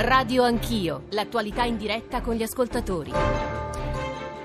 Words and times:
Radio 0.00 0.44
Anch'io, 0.44 1.06
l'attualità 1.10 1.64
in 1.64 1.76
diretta 1.76 2.20
con 2.20 2.36
gli 2.36 2.44
ascoltatori. 2.44 3.10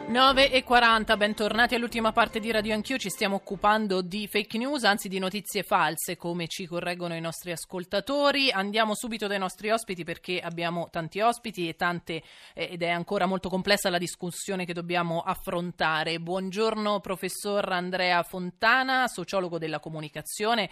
9 0.08 0.52
e 0.52 0.64
40, 0.64 1.16
bentornati 1.16 1.76
all'ultima 1.76 2.12
parte 2.12 2.40
di 2.40 2.50
Radio 2.50 2.74
Anch'io, 2.74 2.98
ci 2.98 3.12
stiamo 3.12 3.36
occupando 3.36 4.02
di 4.02 4.28
fake 4.28 4.58
news, 4.58 4.84
anzi 4.84 5.08
di 5.08 5.20
notizie 5.20 5.62
false, 5.62 6.18
come 6.18 6.48
ci 6.48 6.66
correggono 6.66 7.16
i 7.16 7.22
nostri 7.22 7.52
ascoltatori. 7.52 8.50
Andiamo 8.50 8.96
subito 8.96 9.28
dai 9.28 9.38
nostri 9.38 9.70
ospiti 9.70 10.04
perché 10.04 10.40
abbiamo 10.40 10.88
tanti 10.90 11.20
ospiti 11.20 11.70
e 11.70 11.76
tante, 11.76 12.24
eh, 12.56 12.70
ed 12.72 12.82
è 12.82 12.90
ancora 12.90 13.28
molto 13.28 13.48
complessa 13.48 13.92
la 13.92 14.00
discussione 14.00 14.66
che 14.66 14.74
dobbiamo 14.74 15.20
affrontare. 15.22 16.20
Buongiorno 16.20 17.00
professor 17.00 17.72
Andrea 17.72 18.24
Fontana, 18.24 19.08
sociologo 19.08 19.60
della 19.60 19.80
comunicazione 19.80 20.68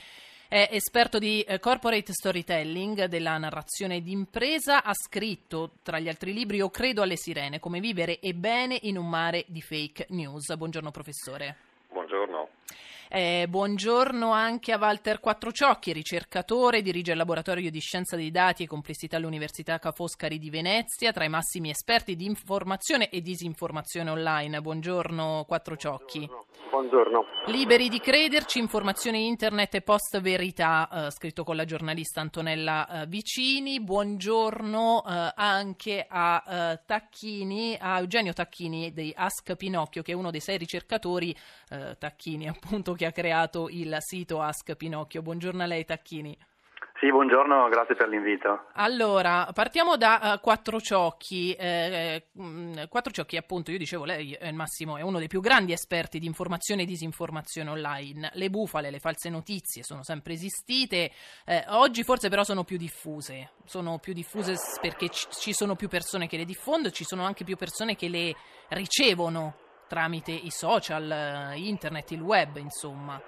è 0.52 0.68
esperto 0.74 1.18
di 1.18 1.44
eh, 1.44 1.60
corporate 1.60 2.12
storytelling, 2.12 3.06
della 3.06 3.38
narrazione 3.38 4.02
d'impresa, 4.02 4.84
ha 4.84 4.94
scritto 4.94 5.76
tra 5.82 5.98
gli 5.98 6.10
altri 6.10 6.34
libri 6.34 6.58
Io 6.58 6.70
credo 6.70 7.02
alle 7.02 7.16
sirene, 7.16 7.62
come 7.62 7.80
vivere 7.80 8.20
e 8.20 8.34
bene 8.34 8.78
in 8.82 8.98
un 8.98 9.08
mare 9.08 9.46
di 9.48 9.62
fake 9.62 10.08
news. 10.10 10.54
Buongiorno 10.54 10.92
professore. 10.92 11.56
Buongiorno. 11.88 12.50
Eh, 13.10 13.46
buongiorno 13.50 14.32
anche 14.32 14.72
a 14.72 14.78
Walter 14.78 15.20
Quattrociocchi, 15.20 15.92
ricercatore, 15.92 16.82
dirige 16.82 17.12
il 17.12 17.18
laboratorio 17.18 17.70
di 17.70 17.80
scienza 17.80 18.16
dei 18.16 18.32
dati 18.32 18.64
e 18.64 18.68
complessità 18.68 19.18
all'Università 19.18 19.80
Ca' 19.80 19.92
Foscari 19.92 20.40
di 20.40 20.50
Venezia, 20.50 21.12
tra 21.12 21.26
i 21.26 21.30
massimi 21.30 21.70
esperti 21.70 22.16
di 22.16 22.26
informazione 22.26 23.10
e 23.10 23.22
disinformazione 23.22 24.10
online. 24.10 24.62
Buongiorno 24.62 25.44
Quattrociocchi. 25.46 26.30
Buongiorno. 26.70 27.26
Liberi 27.48 27.90
di 27.90 28.00
crederci, 28.00 28.60
informazioni 28.60 29.28
internet 29.28 29.76
e 29.76 29.82
post 29.82 30.22
verità, 30.22 31.08
eh, 31.08 31.12
scritto 31.12 31.44
con 31.44 31.58
la 31.58 31.66
giornalista 31.66 32.22
Antonella 32.22 33.02
eh, 33.02 33.08
Vicini. 33.08 33.82
Buongiorno 33.82 35.04
eh, 35.06 35.34
anche 35.36 36.06
a 36.08 36.44
eh, 36.48 36.80
Tacchini, 36.86 37.76
a 37.78 38.00
Eugenio 38.00 38.32
Tacchini 38.32 38.94
di 38.94 39.12
Ask 39.14 39.56
Pinocchio, 39.58 40.02
che 40.02 40.14
è 40.14 40.16
uno 40.16 40.32
dei 40.32 40.40
sei 40.40 40.58
ricercatori, 40.58 41.36
eh, 41.70 41.98
Tacchini 42.00 42.48
appunto, 42.64 42.94
che 42.94 43.06
ha 43.06 43.12
creato 43.12 43.68
il 43.70 43.96
sito 44.00 44.42
Ask 44.42 44.76
Pinocchio. 44.76 45.22
Buongiorno 45.22 45.64
a 45.64 45.66
lei 45.66 45.84
Tacchini. 45.84 46.38
Sì, 47.00 47.10
buongiorno, 47.10 47.68
grazie 47.70 47.96
per 47.96 48.08
l'invito. 48.08 48.68
Allora, 48.74 49.50
partiamo 49.56 49.98
da 49.98 50.36
uh, 50.36 50.40
Quattro 50.40 50.80
Ciocchi. 50.80 51.52
Eh, 51.54 52.28
mh, 52.32 52.88
Quattro 52.90 53.12
Ciocchi, 53.12 53.38
appunto, 53.38 53.72
io 53.72 53.80
dicevo, 53.80 54.06
lei 54.06 54.34
è 54.34 54.52
Massimo 54.52 54.98
è 54.98 55.02
uno 55.02 55.18
dei 55.18 55.28
più 55.28 55.42
grandi 55.42 55.72
esperti 55.72 56.20
di 56.20 56.28
informazione 56.28 56.84
e 56.84 56.86
disinformazione 56.86 57.72
online. 57.72 58.30
Le 58.34 58.50
bufale, 58.52 58.92
le 58.92 59.00
false 59.00 59.30
notizie 59.30 59.82
sono 59.82 60.04
sempre 60.04 60.34
esistite, 60.34 61.12
eh, 61.44 61.66
oggi 61.70 62.04
forse 62.04 62.30
però 62.30 62.44
sono 62.44 62.64
più 62.64 62.78
diffuse. 62.78 63.54
Sono 63.66 63.98
più 63.98 64.14
diffuse 64.14 64.54
perché 64.80 65.10
ci 65.10 65.54
sono 65.54 65.76
più 65.76 65.88
persone 65.88 66.28
che 66.28 66.38
le 66.38 66.46
diffondono, 66.46 66.94
ci 66.94 67.04
sono 67.04 67.24
anche 67.24 67.44
più 67.44 67.56
persone 67.56 67.96
che 67.96 68.10
le 68.10 68.36
ricevono 68.68 69.56
tramite 69.92 70.32
i 70.32 70.50
social, 70.50 71.54
internet, 71.58 72.12
il 72.12 72.22
web, 72.22 72.56
insomma. 72.56 73.22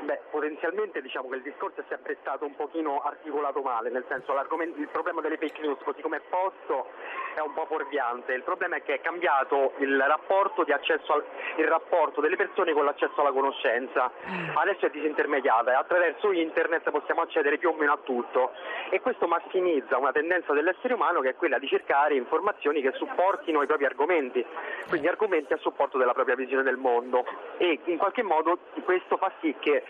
Beh, 0.00 0.20
potenzialmente 0.30 1.02
diciamo 1.02 1.28
che 1.28 1.36
il 1.36 1.42
discorso 1.42 1.80
è 1.80 1.84
sempre 1.88 2.16
stato 2.20 2.44
un 2.44 2.54
pochino 2.54 3.00
articolato 3.00 3.60
male, 3.62 3.90
nel 3.90 4.04
senso 4.08 4.32
il 4.32 4.88
problema 4.92 5.20
delle 5.20 5.36
fake 5.36 5.60
news 5.60 5.82
così 5.82 6.00
come 6.00 6.18
è 6.18 6.20
posto 6.28 6.86
è 7.34 7.40
un 7.40 7.52
po' 7.52 7.66
fuorviante, 7.66 8.32
il 8.32 8.42
problema 8.42 8.76
è 8.76 8.82
che 8.82 8.94
è 8.94 9.00
cambiato 9.00 9.74
il 9.78 10.00
rapporto, 10.00 10.62
al, 10.62 11.24
il 11.56 11.66
rapporto 11.66 12.20
delle 12.20 12.36
persone 12.36 12.72
con 12.72 12.84
l'accesso 12.84 13.20
alla 13.20 13.30
conoscenza, 13.30 14.10
adesso 14.54 14.86
è 14.86 14.90
disintermediata 14.90 15.70
e 15.70 15.74
attraverso 15.74 16.32
internet 16.32 16.90
possiamo 16.90 17.22
accedere 17.22 17.58
più 17.58 17.68
o 17.68 17.74
meno 17.74 17.92
a 17.92 17.98
tutto. 18.02 18.52
E 18.90 19.00
questo 19.00 19.28
massimizza 19.28 19.98
una 19.98 20.10
tendenza 20.10 20.52
dell'essere 20.52 20.94
umano 20.94 21.20
che 21.20 21.30
è 21.30 21.34
quella 21.36 21.58
di 21.58 21.68
cercare 21.68 22.14
informazioni 22.14 22.80
che 22.82 22.92
supportino 22.92 23.62
i 23.62 23.66
propri 23.66 23.84
argomenti, 23.84 24.44
quindi 24.88 25.06
argomenti 25.06 25.52
a 25.52 25.58
supporto 25.58 25.96
della 25.96 26.14
propria 26.14 26.34
visione 26.34 26.64
del 26.64 26.76
mondo. 26.76 27.24
E 27.58 27.78
in 27.84 27.98
qualche 27.98 28.22
modo 28.22 28.58
questo 28.84 29.16
fa 29.16 29.30
sì 29.40 29.54
che 29.60 29.76
eh, 29.78 29.84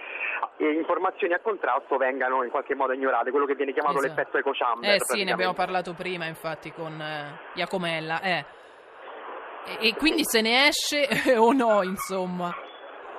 informazioni 0.59 1.35
a 1.35 1.41
contrasto 1.41 1.97
vengano 1.97 2.43
in 2.43 2.51
qualche 2.51 2.75
modo 2.75 2.93
ignorate, 2.93 3.31
quello 3.31 3.47
che 3.47 3.55
viene 3.55 3.73
chiamato 3.73 3.99
esatto. 3.99 4.15
l'effetto 4.15 4.39
eco 4.39 4.51
chamber. 4.53 4.95
Eh 4.95 4.99
sì, 5.01 5.25
ne 5.25 5.33
abbiamo 5.33 5.55
parlato 5.55 5.95
prima 5.95 6.27
infatti 6.27 6.73
con 6.73 7.01
eh, 7.01 7.39
Iacomella. 7.55 8.21
Eh. 8.21 8.45
E, 9.81 9.89
e 9.89 9.95
quindi 9.97 10.25
se 10.25 10.41
ne 10.41 10.69
esce 10.69 11.37
o 11.37 11.53
no, 11.53 11.83
insomma? 11.83 12.55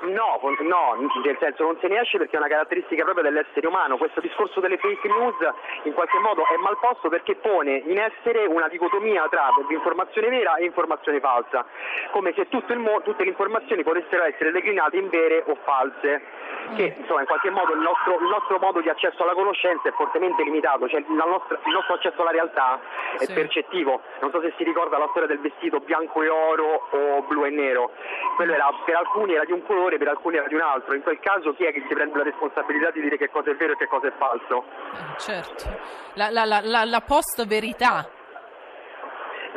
No, 0.01 0.39
no, 0.61 0.95
nel 1.25 1.37
senso 1.39 1.63
non 1.63 1.77
se 1.81 1.87
ne 1.87 1.99
esce 1.99 2.17
perché 2.17 2.37
è 2.37 2.39
una 2.39 2.47
caratteristica 2.47 3.03
proprio 3.03 3.23
dell'essere 3.23 3.67
umano. 3.67 3.97
Questo 3.97 4.21
discorso 4.21 4.61
delle 4.61 4.77
fake 4.77 5.07
news 5.09 5.35
in 5.83 5.93
qualche 5.93 6.17
modo 6.19 6.43
è 6.47 6.55
mal 6.55 6.77
posto 6.79 7.09
perché 7.09 7.35
pone 7.35 7.83
in 7.85 7.99
essere 7.99 8.45
una 8.45 8.69
dicotomia 8.69 9.27
tra 9.29 9.51
informazione 9.69 10.29
vera 10.29 10.55
e 10.55 10.63
informazione 10.63 11.19
falsa, 11.19 11.65
come 12.11 12.33
se 12.33 12.47
mo- 12.77 13.01
tutte 13.01 13.23
le 13.23 13.29
informazioni 13.29 13.83
potessero 13.83 14.23
essere 14.23 14.51
declinate 14.51 14.95
in 14.95 15.09
vere 15.09 15.43
o 15.47 15.55
false 15.65 16.21
che 16.75 16.95
insomma, 16.97 17.21
in 17.21 17.27
qualche 17.27 17.49
modo 17.49 17.73
il 17.73 17.79
nostro, 17.79 18.19
il 18.19 18.27
nostro, 18.27 18.59
modo 18.59 18.81
di 18.81 18.89
accesso 18.89 19.23
alla 19.23 19.33
conoscenza 19.33 19.89
è 19.89 19.91
fortemente 19.93 20.43
limitato, 20.43 20.87
cioè 20.87 21.03
nostra, 21.07 21.59
il 21.63 21.71
nostro 21.71 21.93
accesso 21.95 22.21
alla 22.21 22.31
realtà 22.31 22.79
è 23.17 23.25
sì. 23.25 23.33
percettivo. 23.33 24.01
Non 24.21 24.31
so 24.31 24.41
se 24.41 24.53
si 24.57 24.63
ricorda 24.63 24.97
la 24.97 25.07
storia 25.09 25.27
del 25.27 25.39
vestito 25.39 25.79
bianco 25.79 26.21
e 26.23 26.29
oro 26.29 26.87
o 26.91 27.21
blu 27.23 27.45
e 27.45 27.49
nero, 27.49 27.91
quello 28.35 28.53
era, 28.53 28.69
per 28.85 28.95
alcuni 28.95 29.33
era 29.33 29.45
di 29.45 29.51
un 29.51 29.63
colore, 29.65 29.97
per 29.97 30.09
alcuni 30.09 30.37
era 30.37 30.47
di 30.47 30.55
un 30.55 30.61
altro. 30.61 30.95
In 30.95 31.03
quel 31.03 31.19
caso 31.19 31.53
chi 31.53 31.65
è 31.65 31.71
che 31.71 31.83
si 31.87 31.93
prende 31.93 32.17
la 32.17 32.23
responsabilità 32.23 32.91
di 32.91 33.01
dire 33.01 33.17
che 33.17 33.29
cosa 33.29 33.51
è 33.51 33.55
vero 33.55 33.73
e 33.73 33.77
che 33.77 33.87
cosa 33.87 34.07
è 34.07 34.13
falso? 34.17 34.63
Eh, 34.93 35.19
certo, 35.19 35.65
la, 36.13 36.29
la, 36.29 36.45
la, 36.45 36.83
la 36.85 37.01
post 37.01 37.45
verità 37.45 38.07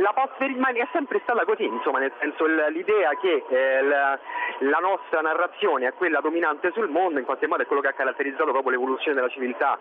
la 0.02 0.12
verità 0.38 0.68
è 0.68 0.88
sempre 0.92 1.20
stata 1.22 1.44
così, 1.44 1.64
insomma, 1.64 2.00
nel 2.00 2.12
senso 2.18 2.44
l'idea 2.44 3.10
che 3.20 3.44
eh, 3.48 3.82
la, 3.82 4.18
la, 4.60 4.78
nostra 4.78 5.20
narrazione 5.20 5.86
è 5.86 5.94
quella 5.94 6.20
dominante 6.20 6.72
sul 6.72 6.88
mondo, 6.88 7.18
in 7.20 7.24
qualche 7.24 7.46
modo 7.46 7.62
è 7.62 7.66
quello 7.66 7.80
che 7.80 7.88
ha 7.88 7.92
caratterizzato 7.92 8.50
proprio 8.50 8.72
l'evoluzione 8.72 9.14
della 9.14 9.28
civiltà. 9.28 9.78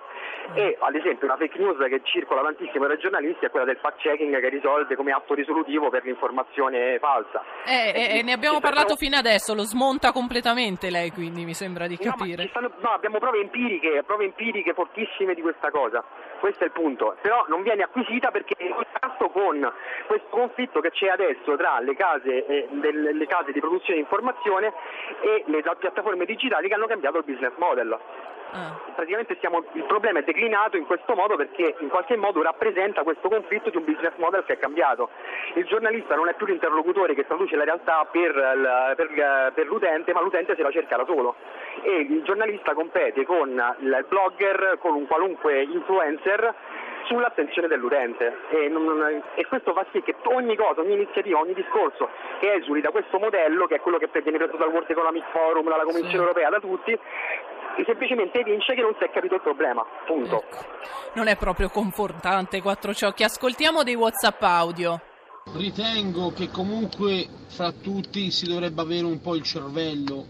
E 0.53 0.77
ad 0.79 0.95
esempio 0.95 1.25
una 1.25 1.37
fake 1.37 1.57
news 1.57 1.77
che 1.87 2.01
circola 2.03 2.41
tantissimo 2.41 2.85
tra 2.85 2.93
i 2.93 2.99
giornalisti 2.99 3.45
è 3.45 3.49
quella 3.49 3.65
del 3.65 3.77
fact 3.77 3.99
checking 3.99 4.39
che 4.39 4.49
risolve 4.49 4.95
come 4.95 5.11
atto 5.11 5.33
risolutivo 5.33 5.89
per 5.89 6.03
l'informazione 6.03 6.99
falsa. 6.99 7.43
Eh, 7.65 7.91
e, 7.95 8.19
e 8.19 8.23
ne 8.23 8.33
abbiamo 8.33 8.59
parlato 8.59 8.95
fino 8.95 9.17
adesso, 9.17 9.55
lo 9.55 9.63
smonta 9.63 10.11
completamente 10.11 10.89
lei, 10.89 11.11
quindi 11.11 11.45
mi 11.45 11.53
sembra 11.53 11.87
di 11.87 11.97
capire. 11.97 12.43
No, 12.43 12.49
stanno, 12.49 12.71
no 12.77 12.89
abbiamo 12.91 13.17
prove 13.17 13.39
empiriche, 13.39 14.03
prove 14.05 14.25
empiriche 14.25 14.73
fortissime 14.73 15.33
di 15.33 15.41
questa 15.41 15.71
cosa. 15.71 16.03
Questo 16.41 16.63
è 16.63 16.66
il 16.66 16.74
punto, 16.74 17.16
però 17.22 17.46
non 17.50 17.62
viene 17.62 17.84
acquisita 17.84 18.31
perché 18.31 18.56
in 18.63 18.74
contrasto 18.74 19.29
con 19.29 19.72
questo 20.07 20.28
conflitto 20.29 20.79
che 20.79 20.90
c'è 20.90 21.09
adesso 21.09 21.56
tra 21.56 21.79
le 21.81 21.96
case, 21.96 22.47
eh, 22.47 22.68
delle, 22.72 23.13
le 23.13 23.28
case 23.28 23.52
di 23.52 23.59
produzione 23.59 24.00
di 24.00 24.02
informazione 24.02 24.74
e 25.22 25.44
le 25.46 25.62
piattaforme 25.78 26.25
digitali 26.25 26.68
che 26.68 26.74
hanno 26.74 26.88
cambiato 26.88 27.19
il 27.19 27.25
business 27.25 27.53
model. 27.57 27.96
Ah. 28.53 28.78
Praticamente 28.95 29.35
stiamo, 29.38 29.63
il 29.73 29.84
problema 29.84 30.19
è 30.19 30.23
declinato 30.23 30.75
in 30.75 30.85
questo 30.85 31.16
modo 31.16 31.38
perché 31.38 31.75
in 31.79 31.88
qualche 31.88 32.17
modo 32.17 32.41
rappresenta 32.41 33.03
questo 33.03 33.29
conflitto 33.29 33.69
di 33.69 33.78
un 33.78 33.85
business 33.85 34.13
model 34.17 34.44
che 34.44 34.53
è 34.53 34.57
cambiato. 34.57 35.09
Il 35.53 35.66
giornalista 35.66 36.16
non 36.16 36.28
è 36.28 36.34
più 36.34 36.45
l'interlocutore 36.45 37.16
che 37.16 37.25
traduce 37.25 37.56
la 37.56 37.63
realtà 37.63 38.06
per, 38.11 38.34
per, 38.95 39.51
per 39.53 39.66
l'utente, 39.67 40.11
ma 40.13 40.22
l'utente 40.22 40.56
se 40.56 40.61
la 40.61 40.72
cerca 40.72 40.97
da 40.97 41.06
solo. 41.06 41.35
E 41.81 42.00
il 42.00 42.23
giornalista 42.23 42.73
compete 42.73 43.25
con 43.25 43.50
il 43.79 44.06
blogger, 44.07 44.78
con 44.79 44.95
un 44.95 45.07
qualunque 45.07 45.61
influencer 45.63 46.53
sull'attenzione 47.06 47.67
dell'utente 47.67 48.38
e, 48.50 48.67
non, 48.69 49.23
e, 49.35 49.45
questo 49.47 49.73
fa 49.73 49.85
sì 49.91 50.01
che 50.01 50.16
ogni 50.23 50.56
cosa, 50.56 50.81
ogni 50.81 50.94
iniziativa, 50.94 51.40
ogni 51.40 51.53
discorso 51.53 52.09
che 52.40 52.53
esuli 52.53 52.81
da 52.81 52.91
questo 52.91 53.19
modello, 53.19 53.66
che 53.67 53.75
è 53.75 53.79
quello 53.79 53.97
che 53.97 54.09
viene 54.22 54.38
preso 54.38 54.57
dal 54.57 54.69
World 54.69 54.90
Economic 54.90 55.23
Forum, 55.31 55.67
dalla 55.67 55.84
Commissione 55.84 56.09
sì. 56.09 56.17
europea, 56.17 56.50
da 56.50 56.59
tutti, 56.59 56.97
semplicemente 57.85 58.39
evince 58.39 58.73
che 58.73 58.81
non 58.81 58.95
si 58.97 59.03
è 59.03 59.11
capito 59.11 59.35
il 59.35 59.41
problema. 59.41 59.83
Punto. 60.05 60.41
Ecco. 60.41 60.57
Non 61.13 61.28
è 61.28 61.35
proprio 61.35 61.69
confortante 61.69 62.61
quattro 62.61 62.93
ciocchi. 62.93 63.23
Ascoltiamo 63.23 63.84
dei 63.84 63.96
WhatsApp 63.96 64.41
audio. 64.41 65.01
Ritengo 65.55 66.31
che 66.31 66.49
comunque 66.49 67.28
fra 67.47 67.72
tutti 67.72 68.29
si 68.31 68.46
dovrebbe 68.46 68.81
avere 68.81 69.05
un 69.05 69.19
po' 69.22 69.35
il 69.35 69.43
cervello 69.43 70.25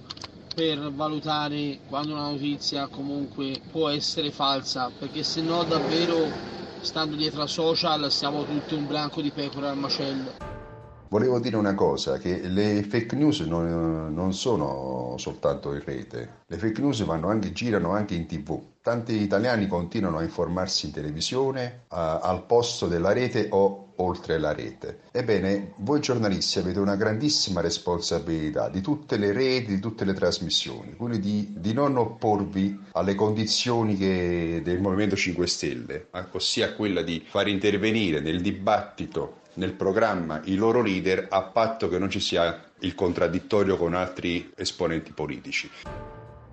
per 0.56 0.92
valutare 0.92 1.80
quando 1.88 2.14
una 2.14 2.30
notizia 2.30 2.88
comunque 2.88 3.62
può 3.72 3.90
essere 3.90 4.32
falsa, 4.32 4.92
perché 4.98 5.24
se 5.24 5.42
no 5.42 5.64
davvero 5.64 6.28
stando 6.82 7.16
dietro 7.16 7.42
a 7.42 7.48
social 7.48 8.10
siamo 8.12 8.44
tutti 8.44 8.74
un 8.74 8.88
branco 8.88 9.22
di 9.22 9.32
pecore 9.32 9.68
al 9.68 9.78
macello. 9.78 10.61
Volevo 11.12 11.42
dire 11.42 11.58
una 11.58 11.76
cosa, 11.76 12.18
che 12.20 12.40
le 12.48 12.84
fake 12.84 13.18
news 13.18 13.42
non, 13.42 14.14
non 14.14 14.34
sono 14.34 15.16
soltanto 15.18 15.74
in 15.74 15.84
rete, 15.84 16.44
le 16.48 16.58
fake 16.58 16.80
news 16.80 17.02
anche, 17.02 17.52
girano 17.52 17.92
anche 17.92 18.16
in 18.16 18.26
tv. 18.28 18.58
Tanti 18.82 19.22
italiani 19.22 19.68
continuano 19.68 20.20
a 20.20 20.24
informarsi 20.24 20.86
in 20.86 20.94
televisione 20.94 21.82
a, 21.90 22.20
al 22.20 22.46
posto 22.46 22.88
della 22.88 23.12
rete 23.12 23.48
o 23.52 23.92
oltre 23.98 24.40
la 24.40 24.54
rete. 24.54 25.02
Ebbene, 25.12 25.74
voi 25.80 26.00
giornalisti 26.00 26.60
avete 26.60 26.80
una 26.80 26.96
grandissima 26.96 27.60
responsabilità 27.60 28.70
di 28.70 28.80
tutte 28.80 29.18
le 29.18 29.34
reti, 29.34 29.76
di 29.76 29.80
tutte 29.82 30.06
le 30.06 30.14
trasmissioni, 30.14 30.96
quindi 30.96 31.20
di, 31.20 31.54
di 31.58 31.74
non 31.74 31.98
opporvi 31.98 32.86
alle 32.94 33.16
condizioni 33.16 33.98
che, 33.98 34.62
del 34.64 34.80
Movimento 34.80 35.18
5 35.18 35.46
Stelle, 35.46 36.08
ossia 36.32 36.74
quella 36.74 37.02
di 37.02 37.22
far 37.28 37.50
intervenire 37.50 38.22
nel 38.22 38.40
dibattito 38.40 39.40
nel 39.56 39.74
programma 39.74 40.42
i 40.46 40.56
loro 40.56 40.82
leader 40.82 41.28
a 41.30 41.44
patto 41.44 41.88
che 41.88 42.00
non 42.00 42.10
ci 42.10 42.20
sia 42.20 42.64
il 42.80 42.96
contraddittorio 42.96 43.78
con 43.78 43.94
altri 43.94 44.52
esponenti 44.56 45.12
politici. 45.12 45.70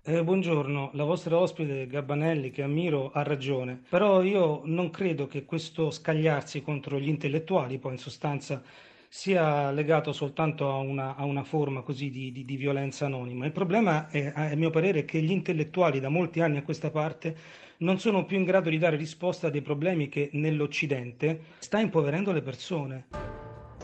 Eh, 0.02 0.24
buongiorno, 0.24 0.90
la 0.94 1.04
vostra 1.04 1.36
ospite 1.36 1.86
Gabbanelli, 1.86 2.50
che 2.50 2.62
ammiro, 2.62 3.10
ha 3.12 3.22
ragione, 3.22 3.78
però 3.90 4.22
io 4.22 4.62
non 4.64 4.88
credo 4.88 5.26
che 5.26 5.44
questo 5.44 5.90
scagliarsi 5.90 6.62
contro 6.62 6.98
gli 6.98 7.08
intellettuali 7.08 7.78
poi 7.78 7.92
in 7.92 7.98
sostanza 7.98 8.62
sia 9.08 9.70
legato 9.70 10.12
soltanto 10.12 10.70
a 10.70 10.76
una, 10.76 11.16
a 11.16 11.24
una 11.24 11.42
forma 11.42 11.80
così 11.80 12.10
di, 12.10 12.30
di, 12.30 12.44
di, 12.44 12.56
violenza 12.56 13.06
anonima. 13.06 13.46
Il 13.46 13.52
problema, 13.52 14.08
è, 14.08 14.32
a 14.34 14.54
mio 14.54 14.70
parere, 14.70 15.04
che 15.04 15.20
gli 15.20 15.30
intellettuali 15.30 15.98
da 15.98 16.10
molti 16.10 16.40
anni 16.40 16.58
a 16.58 16.62
questa 16.62 16.90
parte 16.90 17.36
non 17.78 17.98
sono 17.98 18.24
più 18.24 18.36
in 18.36 18.44
grado 18.44 18.70
di 18.70 18.78
dare 18.78 18.96
risposta 18.96 19.46
a 19.46 19.50
dei 19.50 19.62
problemi 19.62 20.08
che 20.08 20.30
nell'Occidente 20.32 21.40
sta 21.58 21.78
impoverendo 21.78 22.32
le 22.32 22.42
persone. 22.42 23.06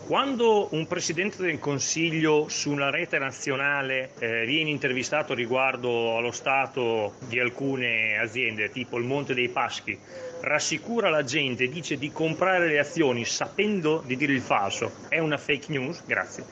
Quando 0.06 0.69
un 0.73 0.87
Presidente 0.87 1.43
del 1.43 1.59
Consiglio 1.59 2.49
su 2.50 2.70
una 2.70 2.91
rete 2.91 3.19
nazionale 3.19 4.12
eh, 4.19 4.44
viene 4.44 4.69
intervistato 4.69 5.32
riguardo 5.32 6.19
allo 6.19 6.31
stato 6.31 7.15
di 7.27 7.38
alcune 7.38 8.19
aziende, 8.19 8.69
tipo 8.69 8.99
il 8.99 9.05
Monte 9.05 9.32
dei 9.32 9.49
Paschi, 9.49 9.99
rassicura 10.44 11.08
la 11.08 11.25
gente, 11.25 11.69
dice 11.69 11.96
di 11.96 12.12
comprare 12.12 12.69
le 12.69 12.79
azioni 12.79 13.25
sapendo 13.25 14.02
di 14.05 14.17
dire 14.17 14.32
il 14.32 14.43
falso, 14.43 14.93
è 15.08 15.19
una 15.19 15.38
fake 15.38 15.73
news? 15.73 16.05
Grazie. 16.05 16.44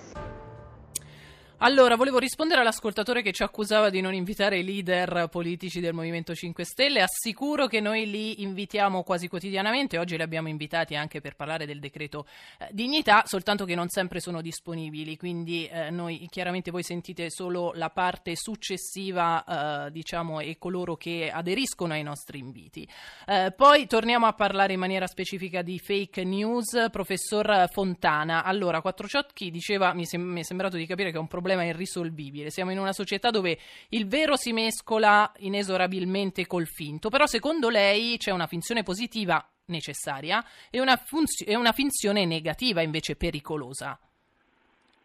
Allora, 1.65 1.95
volevo 1.95 2.19
rispondere 2.19 2.61
all'ascoltatore 2.61 3.23
che 3.23 3.31
ci 3.31 3.45
accusava 3.45 3.89
di 3.89 4.01
non 4.01 4.15
invitare 4.15 4.59
i 4.59 4.65
leader 4.65 5.29
politici 5.31 5.79
del 5.79 5.95
Movimento 5.95 6.35
5 6.35 6.65
Stelle. 6.65 7.03
Assicuro 7.03 7.69
che 7.69 7.79
noi 7.79 8.11
li 8.11 8.43
invitiamo 8.43 9.05
quasi 9.05 9.29
quotidianamente. 9.29 9.97
Oggi 9.97 10.17
li 10.17 10.25
abbiamo 10.25 10.49
invitati 10.49 10.97
anche 10.97 11.21
per 11.21 11.37
parlare 11.37 11.65
del 11.65 11.79
decreto 11.79 12.27
eh, 12.59 12.67
dignità, 12.73 13.23
soltanto 13.27 13.65
che 13.65 13.77
non 13.77 13.89
sempre 13.91 14.19
sono 14.19 14.41
disponibili. 14.41 15.17
Quindi 15.17 15.69
eh, 15.69 15.91
noi 15.91 16.27
chiaramente 16.29 16.73
voi 16.73 16.83
sentite 16.83 17.31
solo 17.31 17.71
la 17.77 17.91
parte 17.91 18.35
successiva, 18.35 19.87
eh, 19.87 19.93
diciamo, 19.93 20.41
e 20.41 20.57
coloro 20.59 20.97
che 20.97 21.31
aderiscono 21.33 21.93
ai 21.93 22.03
nostri 22.03 22.41
inviti. 22.41 22.89
Eh, 23.25 23.53
poi 23.57 23.87
torniamo 23.87 24.27
a 24.27 24.33
parlare 24.33 24.73
in 24.73 24.81
maniera 24.81 25.07
specifica 25.07 25.63
di 25.63 25.79
fake 25.79 26.25
news. 26.25 26.89
Professor 26.91 27.69
Fontana, 27.71 28.43
allora, 28.43 28.81
Quattrociocchi 28.81 29.53
diceva, 29.53 29.95
mi, 29.95 30.07
sem- 30.07 30.29
mi 30.29 30.41
è 30.41 30.45
sembrato 30.45 30.77
di 30.77 30.87
capire 30.87 31.13
che 31.13 31.19
è 31.19 31.21
un 31.21 31.29
problema 31.29 31.51
problema 31.53 31.65
irrisolvibile. 31.65 32.51
Siamo 32.51 32.71
in 32.71 32.79
una 32.79 32.93
società 32.93 33.31
dove 33.31 33.59
il 33.91 34.07
vero 34.07 34.37
si 34.37 34.53
mescola 34.53 35.31
inesorabilmente 35.39 36.47
col 36.47 36.67
finto, 36.67 37.09
però 37.09 37.27
secondo 37.27 37.69
lei 37.69 38.17
c'è 38.17 38.31
una 38.31 38.47
finzione 38.47 38.83
positiva 38.83 39.45
necessaria 39.67 40.43
e 40.71 40.81
una, 40.81 40.97
funzio- 40.97 41.47
e 41.47 41.55
una 41.57 41.73
finzione 41.73 42.25
negativa 42.25 42.81
invece 42.81 43.17
pericolosa. 43.17 43.99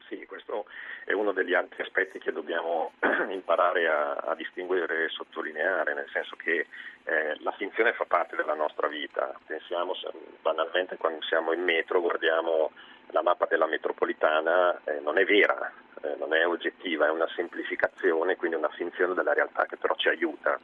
Sì, 0.08 0.26
questo 0.26 0.66
è 1.06 1.12
uno 1.12 1.32
degli 1.32 1.54
altri 1.54 1.84
aspetti 1.84 2.20
che 2.20 2.32
dobbiamo 2.32 2.94
imparare 3.30 3.88
a, 3.88 4.14
a 4.14 4.36
distinguere 4.36 5.06
e 5.06 5.10
sottolineare, 5.10 5.94
nel 5.94 6.10
senso 6.12 6.36
che 6.38 6.68
eh, 7.04 7.36
la 7.40 7.52
finzione 7.52 7.94
fa 7.94 8.06
parte 8.06 8.36
della 8.36 8.56
nostra 8.56 8.88
vita. 8.88 9.38
Pensiamo 9.46 9.94
banalmente 10.42 10.98
quando 10.98 11.22
siamo 11.24 11.52
in 11.52 11.64
metro, 11.64 12.02
guardiamo 12.02 12.72
la 13.12 13.22
mappa 13.22 13.46
della 13.46 13.68
metropolitana, 13.68 14.82
eh, 14.84 15.00
non 15.00 15.18
è 15.18 15.24
vera, 15.24 15.72
eh, 16.02 16.16
non 16.18 16.34
è 16.34 16.46
oggettiva, 16.46 17.08
è 17.08 17.10
una 17.10 17.28
semplificazione, 17.36 18.36
quindi 18.36 18.56
una 18.56 18.70
finzione 18.70 19.14
della 19.14 19.34
realtà 19.34 19.66
che 19.66 19.78
però 19.78 19.96
ci 19.96 20.10
aiuta. 20.10 20.60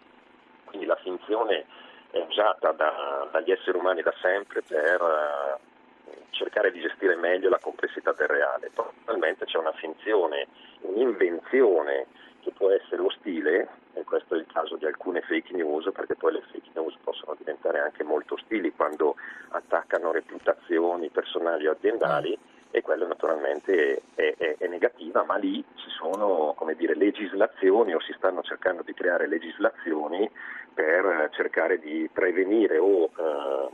Quindi 0.66 0.86
la 0.86 0.96
finzione 0.98 1.66
è 2.12 2.20
usata 2.20 2.72
da, 2.72 3.28
dagli 3.32 3.52
esseri 3.52 3.78
umani 3.78 4.02
da 4.02 4.14
sempre 4.22 4.62
per 4.62 5.02
uh, 5.02 6.12
cercare 6.30 6.72
di 6.72 6.80
gestire 6.80 7.16
meglio 7.16 7.50
la 7.50 7.60
complessità 7.60 8.14
del 8.14 8.28
reale. 8.28 8.70
Probabilmente 8.74 9.46
c'è 9.46 9.58
una 9.58 9.74
finzione, 9.74 10.48
un'invenzione 10.82 12.08
che 12.42 12.52
può 12.52 12.70
essere 12.70 13.02
ostile, 13.02 13.68
e 13.94 14.04
questo 14.04 14.36
è 14.36 14.38
il 14.38 14.46
caso 14.52 14.76
di 14.76 14.86
alcune 14.86 15.22
fake 15.22 15.54
news, 15.54 15.90
perché 15.92 16.16
poi 16.16 16.34
le 16.34 16.42
fake 16.52 16.72
news 16.74 16.96
possono 17.04 17.36
diventare 17.38 17.80
anche 17.80 18.04
molto 18.04 18.34
ostili 18.34 18.74
quando 18.74 19.16
attaccano 19.50 20.12
reputazioni 20.12 21.10
personali 21.10 21.68
o 21.68 21.72
aziendali 21.72 22.38
e 22.76 22.82
quello 22.82 23.06
naturalmente 23.06 24.02
è, 24.16 24.34
è, 24.36 24.56
è, 24.58 24.68
negativa, 25.14 25.24
ma 25.24 25.36
lì 25.36 25.64
ci 25.76 25.90
sono 25.98 26.56
dire, 26.76 26.96
legislazioni 26.96 27.94
o 27.94 28.02
si 28.02 28.14
stanno 28.18 28.42
cercando 28.42 28.82
di 28.82 28.94
creare 28.94 29.28
legislazioni 29.28 30.30
per 30.74 31.30
cercare 31.34 31.80
di 31.80 32.10
prevenire 32.12 32.80
o 32.80 33.06
eh, 33.06 33.70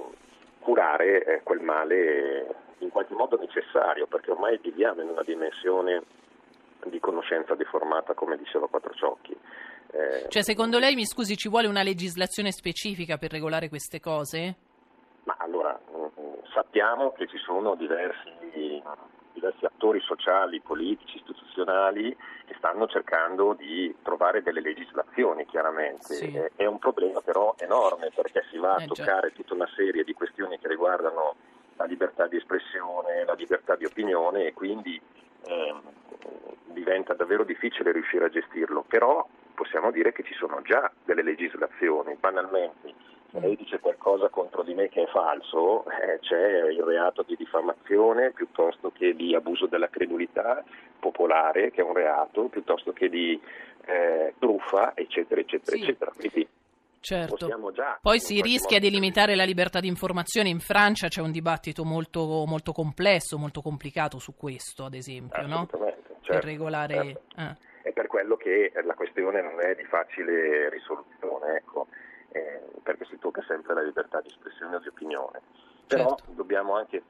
curare 0.59 1.23
eh, 1.23 1.43
quel 1.43 1.61
male 1.61 2.55
in 2.79 2.89
qualche 2.89 3.13
modo 3.13 3.37
necessario, 3.37 4.05
perché 4.07 4.31
ormai 4.31 4.59
viviamo 4.61 5.01
in 5.01 5.09
una 5.09 5.23
dimensione 5.23 6.03
di 6.85 6.99
conoscenza 6.99 7.55
deformata, 7.55 8.13
come 8.13 8.37
diceva 8.37 8.67
Quattrociocchi. 8.67 9.37
Eh, 9.91 10.29
cioè, 10.29 10.43
secondo 10.43 10.77
lei, 10.77 10.95
mi 10.95 11.05
scusi, 11.05 11.35
ci 11.35 11.49
vuole 11.49 11.67
una 11.67 11.83
legislazione 11.83 12.51
specifica 12.51 13.17
per 13.17 13.31
regolare 13.31 13.69
queste 13.69 13.99
cose? 13.99 14.55
Ma 15.23 15.35
allora, 15.39 15.77
mm, 15.91 16.03
mm, 16.03 16.33
sappiamo 16.53 17.11
che 17.11 17.27
ci 17.27 17.37
sono 17.37 17.75
diversi 17.75 18.81
diversi 19.39 19.65
attori 19.65 19.99
sociali, 20.01 20.59
politici, 20.59 21.17
istituzionali 21.17 22.15
che 22.45 22.55
stanno 22.57 22.87
cercando 22.87 23.53
di 23.53 23.95
trovare 24.03 24.43
delle 24.43 24.61
legislazioni, 24.61 25.45
chiaramente. 25.45 26.13
Sì. 26.13 26.35
È, 26.35 26.51
è, 26.55 26.65
un 26.65 26.77
problema 26.77 27.21
però 27.21 27.55
enorme 27.57 28.11
perché 28.13 28.43
si 28.51 28.57
va 28.57 28.75
a 28.75 28.83
eh, 28.83 28.87
toccare 28.87 29.29
già. 29.29 29.35
tutta 29.35 29.53
una 29.53 29.69
serie 29.75 30.03
di 30.03 30.13
questioni 30.13 30.59
che 30.59 30.67
riguardano 30.67 31.35
la 31.77 31.85
libertà 31.85 32.27
di 32.27 32.37
espressione, 32.37 33.23
la 33.23 33.33
libertà 33.33 33.75
di 33.75 33.85
opinione 33.85 34.47
e 34.47 34.53
quindi 34.53 34.99
eh, 35.45 35.75
diventa 36.65 37.13
davvero 37.13 37.43
difficile 37.43 37.93
riuscire 37.93 38.25
a 38.25 38.29
gestirlo. 38.29 38.83
Però 38.87 39.25
possiamo 39.55 39.91
dire 39.91 40.11
che 40.11 40.23
ci 40.23 40.33
sono 40.33 40.61
già 40.61 40.91
delle 41.05 41.23
legislazioni, 41.23 42.15
banalmente 42.19 43.08
lei 43.31 43.55
dice 43.55 43.79
qualcosa 43.79 44.29
contro 44.29 44.63
di 44.63 44.73
me 44.73 44.89
che 44.89 45.03
è 45.03 45.07
falso, 45.07 45.85
eh, 45.85 46.19
c'è 46.19 46.69
il 46.69 46.81
reato 46.81 47.23
di 47.23 47.35
diffamazione 47.35 48.31
piuttosto 48.31 48.91
che 48.91 49.15
di 49.15 49.35
abuso 49.35 49.67
della 49.67 49.89
credulità 49.89 50.63
popolare, 50.99 51.71
che 51.71 51.81
è 51.81 51.83
un 51.83 51.93
reato, 51.93 52.45
piuttosto 52.45 52.91
che 52.91 53.09
di 53.09 53.39
eh, 53.85 54.33
truffa, 54.39 54.93
eccetera, 54.95 55.41
eccetera, 55.41 55.75
sì. 55.75 55.83
eccetera. 55.83 56.11
Quindi 56.15 56.47
Certo. 57.01 57.47
Poi 58.01 58.19
si 58.19 58.41
rischia 58.41 58.77
di 58.77 58.89
limitare 58.89 59.35
la 59.35 59.45
libertà 59.45 59.79
di 59.79 59.87
informazione. 59.87 60.49
In 60.49 60.59
Francia 60.59 61.07
c'è 61.07 61.21
un 61.21 61.31
dibattito 61.31 61.85
molto, 61.85 62.43
molto 62.45 62.71
complesso, 62.71 63.37
molto 63.37 63.61
complicato 63.61 64.19
su 64.19 64.35
questo, 64.35 64.83
ad 64.83 64.93
esempio, 64.93 65.47
no? 65.47 65.67
certo, 65.69 65.97
per 66.27 66.43
regolare. 66.43 66.95
Certo. 66.95 67.21
Eh. 67.37 67.67
È 67.89 67.91
per 67.93 68.07
quello 68.07 68.35
che 68.35 68.71
la 68.83 68.93
questione 68.93 69.41
non 69.41 69.61
è 69.61 69.75
di 69.75 69.85
facile 69.85 70.69
risoluzione. 70.69 71.18
Perché 72.89 73.05
si 73.05 73.19
tocca 73.19 73.43
sempre 73.43 73.75
la 73.75 73.83
libertà 73.83 74.19
di 74.19 74.29
espressione 74.29 74.77
o 74.77 74.79
di 74.79 74.87
opinione. 74.87 75.41
Però 75.85 76.15
certo. 76.15 76.31
dobbiamo 76.31 76.75
anche 76.75 77.03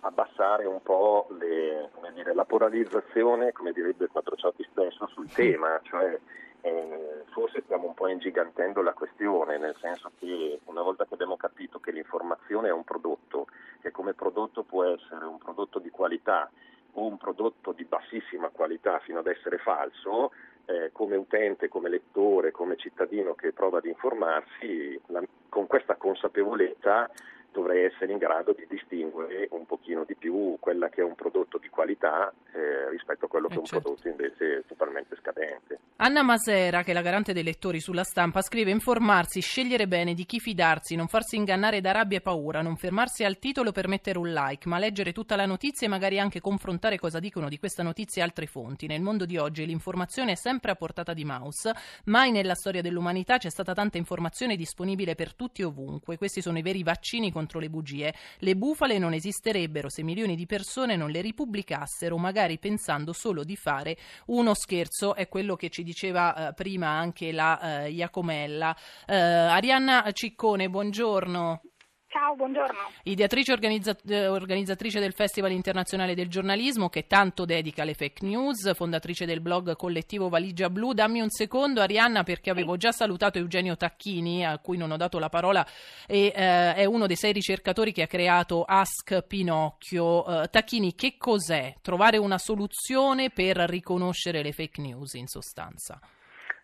abbassare 0.00 0.66
un 0.66 0.82
po' 0.82 1.28
le, 1.38 1.88
dire, 2.14 2.34
la 2.34 2.44
polarizzazione, 2.44 3.52
come 3.52 3.70
direbbe 3.70 4.08
Quattrociocchi 4.08 4.66
stesso, 4.72 5.06
sul 5.06 5.30
tema, 5.30 5.78
cioè 5.84 6.18
eh, 6.62 7.24
forse 7.30 7.62
stiamo 7.62 7.86
un 7.86 7.94
po' 7.94 8.08
ingigantendo 8.08 8.82
la 8.82 8.92
questione, 8.92 9.56
nel 9.56 9.76
senso 9.80 10.10
che 10.18 10.58
una 10.64 10.82
volta 10.82 11.04
che 11.04 11.14
abbiamo 11.14 11.36
capito 11.36 11.78
che 11.78 11.92
l'informazione 11.92 12.68
è 12.68 12.72
un 12.72 12.82
prodotto, 12.82 13.46
che 13.80 13.92
come 13.92 14.14
prodotto 14.14 14.64
può 14.64 14.82
essere 14.82 15.24
un 15.26 15.38
prodotto 15.38 15.78
di 15.78 15.90
qualità 15.90 16.50
o 16.94 17.06
un 17.06 17.18
prodotto 17.18 17.70
di 17.70 17.84
bassissima 17.84 18.48
qualità 18.48 18.98
fino 18.98 19.20
ad 19.20 19.28
essere 19.28 19.58
falso, 19.58 20.32
eh, 20.70 20.90
come 20.92 21.16
utente, 21.16 21.68
come 21.68 21.88
lettore, 21.88 22.52
come 22.52 22.76
cittadino 22.76 23.34
che 23.34 23.52
prova 23.52 23.78
ad 23.78 23.86
informarsi, 23.86 24.98
la, 25.06 25.22
con 25.48 25.66
questa 25.66 25.96
consapevolezza 25.96 27.10
dovrei 27.52 27.84
essere 27.84 28.12
in 28.12 28.18
grado 28.18 28.52
di 28.52 28.66
distinguere 28.68 29.48
un 29.50 29.66
pochino 29.66 30.04
di 30.04 30.14
più 30.14 30.56
quella 30.60 30.88
che 30.88 31.00
è 31.00 31.04
un 31.04 31.14
prodotto 31.14 31.58
di 31.58 31.68
qualità 31.68 32.32
eh, 32.52 32.90
rispetto 32.90 33.26
a 33.26 33.28
quello 33.28 33.48
che 33.48 33.54
è 33.54 33.58
un 33.58 33.64
certo. 33.64 33.82
prodotto 33.82 34.08
invece 34.08 34.64
totalmente 34.66 35.16
scadente. 35.16 35.78
Anna 35.96 36.22
Masera, 36.22 36.82
che 36.82 36.92
è 36.92 36.94
la 36.94 37.02
garante 37.02 37.32
dei 37.32 37.42
lettori 37.42 37.78
sulla 37.80 38.04
stampa, 38.04 38.40
scrive 38.40 38.70
informarsi, 38.70 39.40
scegliere 39.40 39.86
bene 39.86 40.14
di 40.14 40.24
chi 40.24 40.40
fidarsi, 40.40 40.96
non 40.96 41.08
farsi 41.08 41.36
ingannare 41.36 41.80
da 41.80 41.92
rabbia 41.92 42.18
e 42.18 42.22
paura, 42.22 42.62
non 42.62 42.76
fermarsi 42.76 43.22
al 43.24 43.38
titolo 43.38 43.70
per 43.70 43.86
mettere 43.86 44.18
un 44.18 44.32
like, 44.32 44.66
ma 44.68 44.78
leggere 44.78 45.12
tutta 45.12 45.36
la 45.36 45.44
notizia 45.44 45.86
e 45.86 45.90
magari 45.90 46.18
anche 46.18 46.40
confrontare 46.40 46.98
cosa 46.98 47.18
dicono 47.18 47.48
di 47.48 47.58
questa 47.58 47.82
notizia 47.82 48.24
altre 48.24 48.46
fonti. 48.46 48.86
Nel 48.86 49.02
mondo 49.02 49.26
di 49.26 49.36
oggi 49.36 49.66
l'informazione 49.66 50.32
è 50.32 50.36
sempre 50.36 50.70
a 50.70 50.74
portata 50.74 51.12
di 51.12 51.24
mouse, 51.24 51.72
mai 52.04 52.30
nella 52.30 52.54
storia 52.54 52.80
dell'umanità 52.80 53.36
c'è 53.36 53.50
stata 53.50 53.74
tanta 53.74 53.98
informazione 53.98 54.56
disponibile 54.56 55.14
per 55.14 55.34
tutti 55.34 55.62
ovunque. 55.62 56.16
Questi 56.16 56.40
sono 56.40 56.58
i 56.58 56.62
veri 56.62 56.82
vaccini 56.82 57.30
contro 57.40 57.58
le 57.58 57.70
bugie. 57.70 58.14
Le 58.38 58.54
bufale 58.54 58.98
non 58.98 59.14
esisterebbero 59.14 59.88
se 59.88 60.02
milioni 60.02 60.36
di 60.36 60.44
persone 60.44 60.96
non 60.96 61.10
le 61.10 61.22
ripubblicassero, 61.22 62.18
magari 62.18 62.58
pensando 62.58 63.14
solo 63.14 63.44
di 63.44 63.56
fare 63.56 63.96
uno 64.26 64.54
scherzo. 64.54 65.14
È 65.14 65.26
quello 65.28 65.56
che 65.56 65.70
ci 65.70 65.82
diceva 65.82 66.48
eh, 66.48 66.52
prima 66.52 66.88
anche 66.88 67.32
la 67.32 67.84
eh, 67.84 67.90
Iacomella. 67.90 68.76
Eh, 69.06 69.16
Arianna 69.16 70.10
Ciccone, 70.12 70.68
buongiorno. 70.68 71.62
Ciao, 72.10 72.34
buongiorno. 72.34 72.90
Ideatrice 73.04 73.52
e 73.52 73.54
organizza- 73.54 73.96
eh, 74.08 74.26
organizzatrice 74.26 74.98
del 74.98 75.12
Festival 75.12 75.52
Internazionale 75.52 76.16
del 76.16 76.26
Giornalismo 76.26 76.88
che 76.88 77.06
tanto 77.06 77.44
dedica 77.44 77.82
alle 77.82 77.94
fake 77.94 78.26
news, 78.26 78.74
fondatrice 78.74 79.26
del 79.26 79.40
blog 79.40 79.76
collettivo 79.76 80.28
Valigia 80.28 80.68
Blu. 80.68 80.92
Dammi 80.92 81.20
un 81.20 81.30
secondo, 81.30 81.80
Arianna, 81.80 82.24
perché 82.24 82.50
avevo 82.50 82.76
già 82.76 82.90
salutato 82.90 83.38
Eugenio 83.38 83.76
Tacchini, 83.76 84.44
a 84.44 84.58
cui 84.58 84.76
non 84.76 84.90
ho 84.90 84.96
dato 84.96 85.20
la 85.20 85.28
parola, 85.28 85.64
e 86.08 86.32
eh, 86.34 86.74
è 86.74 86.84
uno 86.84 87.06
dei 87.06 87.14
sei 87.14 87.30
ricercatori 87.30 87.92
che 87.92 88.02
ha 88.02 88.08
creato 88.08 88.64
Ask 88.64 89.22
Pinocchio. 89.22 90.42
Eh, 90.42 90.48
Tacchini, 90.48 90.96
che 90.96 91.14
cos'è? 91.16 91.76
Trovare 91.80 92.16
una 92.16 92.38
soluzione 92.38 93.30
per 93.30 93.56
riconoscere 93.56 94.42
le 94.42 94.50
fake 94.50 94.80
news, 94.80 95.14
in 95.14 95.28
sostanza. 95.28 96.00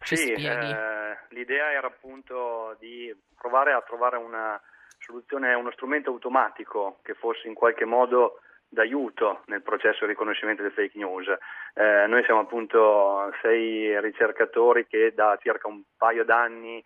Ci 0.00 0.16
sì, 0.16 0.22
spieghi? 0.24 0.70
eh, 0.72 1.18
l'idea 1.28 1.70
era 1.70 1.86
appunto 1.86 2.76
di 2.80 3.14
provare 3.36 3.72
a 3.72 3.82
trovare 3.82 4.16
una 4.16 4.60
soluzione, 5.06 5.54
uno 5.54 5.70
strumento 5.70 6.10
automatico 6.10 6.98
che 7.02 7.14
fosse 7.14 7.46
in 7.46 7.54
qualche 7.54 7.84
modo 7.84 8.40
d'aiuto 8.68 9.42
nel 9.46 9.62
processo 9.62 10.04
di 10.04 10.10
riconoscimento 10.10 10.62
delle 10.62 10.74
fake 10.74 10.98
news. 10.98 11.28
Eh, 11.74 12.06
noi 12.08 12.24
siamo 12.24 12.40
appunto 12.40 13.32
sei 13.40 13.98
ricercatori 14.00 14.86
che 14.86 15.12
da 15.14 15.38
circa 15.40 15.68
un 15.68 15.82
paio 15.96 16.24
d'anni 16.24 16.84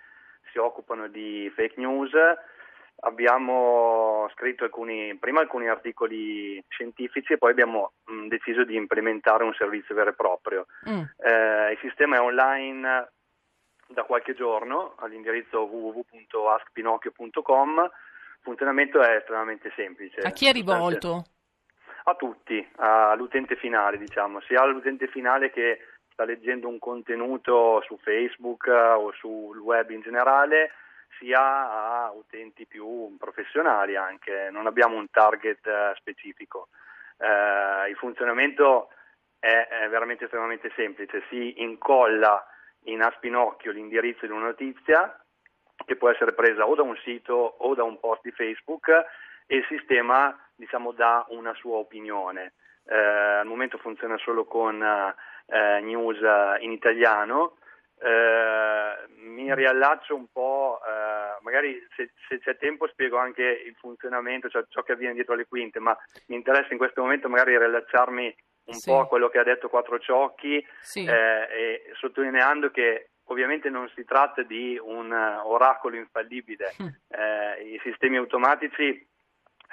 si 0.52 0.58
occupano 0.58 1.08
di 1.08 1.50
fake 1.54 1.80
news. 1.80 2.12
Abbiamo 3.02 4.28
scritto 4.34 4.64
alcuni, 4.64 5.16
prima 5.16 5.40
alcuni 5.40 5.68
articoli 5.68 6.62
scientifici 6.68 7.32
e 7.32 7.38
poi 7.38 7.52
abbiamo 7.52 7.92
mh, 8.04 8.26
deciso 8.26 8.64
di 8.64 8.76
implementare 8.76 9.42
un 9.42 9.54
servizio 9.54 9.94
vero 9.94 10.10
e 10.10 10.14
proprio. 10.14 10.66
Mm. 10.88 11.00
Eh, 11.16 11.72
il 11.72 11.78
sistema 11.80 12.16
è 12.16 12.20
online 12.20 13.10
da 13.86 14.02
qualche 14.04 14.34
giorno 14.34 14.96
all'indirizzo 14.98 15.62
www.askpinocchio.com. 15.62 17.90
Il 18.40 18.46
funzionamento 18.46 19.02
è 19.02 19.16
estremamente 19.16 19.70
semplice. 19.76 20.20
A 20.22 20.30
chi 20.30 20.46
è 20.48 20.52
rivolto? 20.52 21.24
A 22.04 22.14
tutti, 22.14 22.66
all'utente 22.76 23.54
finale, 23.56 23.98
diciamo, 23.98 24.40
sia 24.40 24.62
all'utente 24.62 25.08
finale 25.08 25.50
che 25.50 25.80
sta 26.10 26.24
leggendo 26.24 26.66
un 26.66 26.78
contenuto 26.78 27.82
su 27.82 27.98
Facebook 27.98 28.66
eh, 28.66 28.72
o 28.72 29.12
sul 29.12 29.58
web 29.58 29.90
in 29.90 30.00
generale, 30.00 30.72
sia 31.18 32.06
a 32.06 32.10
utenti 32.12 32.66
più 32.66 33.14
professionali 33.18 33.94
anche. 33.94 34.48
Non 34.50 34.66
abbiamo 34.66 34.96
un 34.96 35.10
target 35.10 35.66
eh, 35.66 35.92
specifico. 35.96 36.68
Eh, 37.18 37.90
il 37.90 37.96
funzionamento 37.96 38.88
è, 39.38 39.68
è 39.68 39.88
veramente 39.90 40.24
estremamente 40.24 40.72
semplice, 40.74 41.24
si 41.28 41.60
incolla 41.62 42.42
in 42.84 43.02
a 43.02 43.12
spinocchio 43.16 43.72
l'indirizzo 43.72 44.24
di 44.24 44.32
una 44.32 44.46
notizia 44.46 45.14
che 45.84 45.96
può 45.96 46.10
essere 46.10 46.32
presa 46.32 46.66
o 46.66 46.74
da 46.74 46.82
un 46.82 46.96
sito 47.04 47.34
o 47.34 47.74
da 47.74 47.82
un 47.82 47.98
post 47.98 48.22
di 48.22 48.30
Facebook 48.32 48.88
e 49.46 49.56
il 49.56 49.66
sistema 49.68 50.36
diciamo, 50.54 50.92
dà 50.92 51.24
una 51.28 51.54
sua 51.54 51.76
opinione. 51.76 52.52
Eh, 52.86 52.94
al 52.96 53.46
momento 53.46 53.78
funziona 53.78 54.16
solo 54.18 54.44
con 54.44 54.82
eh, 54.82 55.80
news 55.80 56.18
in 56.60 56.72
italiano. 56.72 57.56
Eh, 58.02 58.94
mi 59.18 59.54
riallaccio 59.54 60.14
un 60.14 60.26
po', 60.32 60.80
eh, 60.86 61.38
magari 61.42 61.86
se, 61.96 62.12
se, 62.28 62.38
c'è 62.38 62.56
tempo 62.56 62.86
spiego 62.88 63.18
anche 63.18 63.42
il 63.42 63.74
funzionamento, 63.78 64.48
cioè 64.48 64.64
ciò 64.68 64.82
che 64.82 64.92
avviene 64.92 65.14
dietro 65.14 65.34
le 65.34 65.46
quinte, 65.46 65.80
ma 65.80 65.96
mi 66.26 66.36
interessa 66.36 66.72
in 66.72 66.78
questo 66.78 67.02
momento 67.02 67.28
magari 67.28 67.58
riallacciarmi 67.58 68.34
un 68.66 68.74
Sì. 68.74 68.90
po' 68.90 69.00
a 69.00 69.06
quello 69.06 69.28
che 69.28 69.38
ha 69.38 69.42
detto 69.42 69.68
Quattro 69.68 69.98
Ciocchi, 69.98 70.64
Sì. 70.80 71.04
eh, 71.04 71.90
sottolineando 71.94 72.70
che 72.70 73.09
ovviamente 73.30 73.70
non 73.70 73.88
si 73.94 74.04
tratta 74.04 74.42
di 74.42 74.78
un 74.80 75.12
eh, 75.12 75.36
oracolo 75.44 75.96
infallibile. 75.96 76.74
Mm. 76.82 76.88
Eh, 77.08 77.74
I 77.74 77.80
sistemi 77.82 78.16
automatici, 78.16 79.06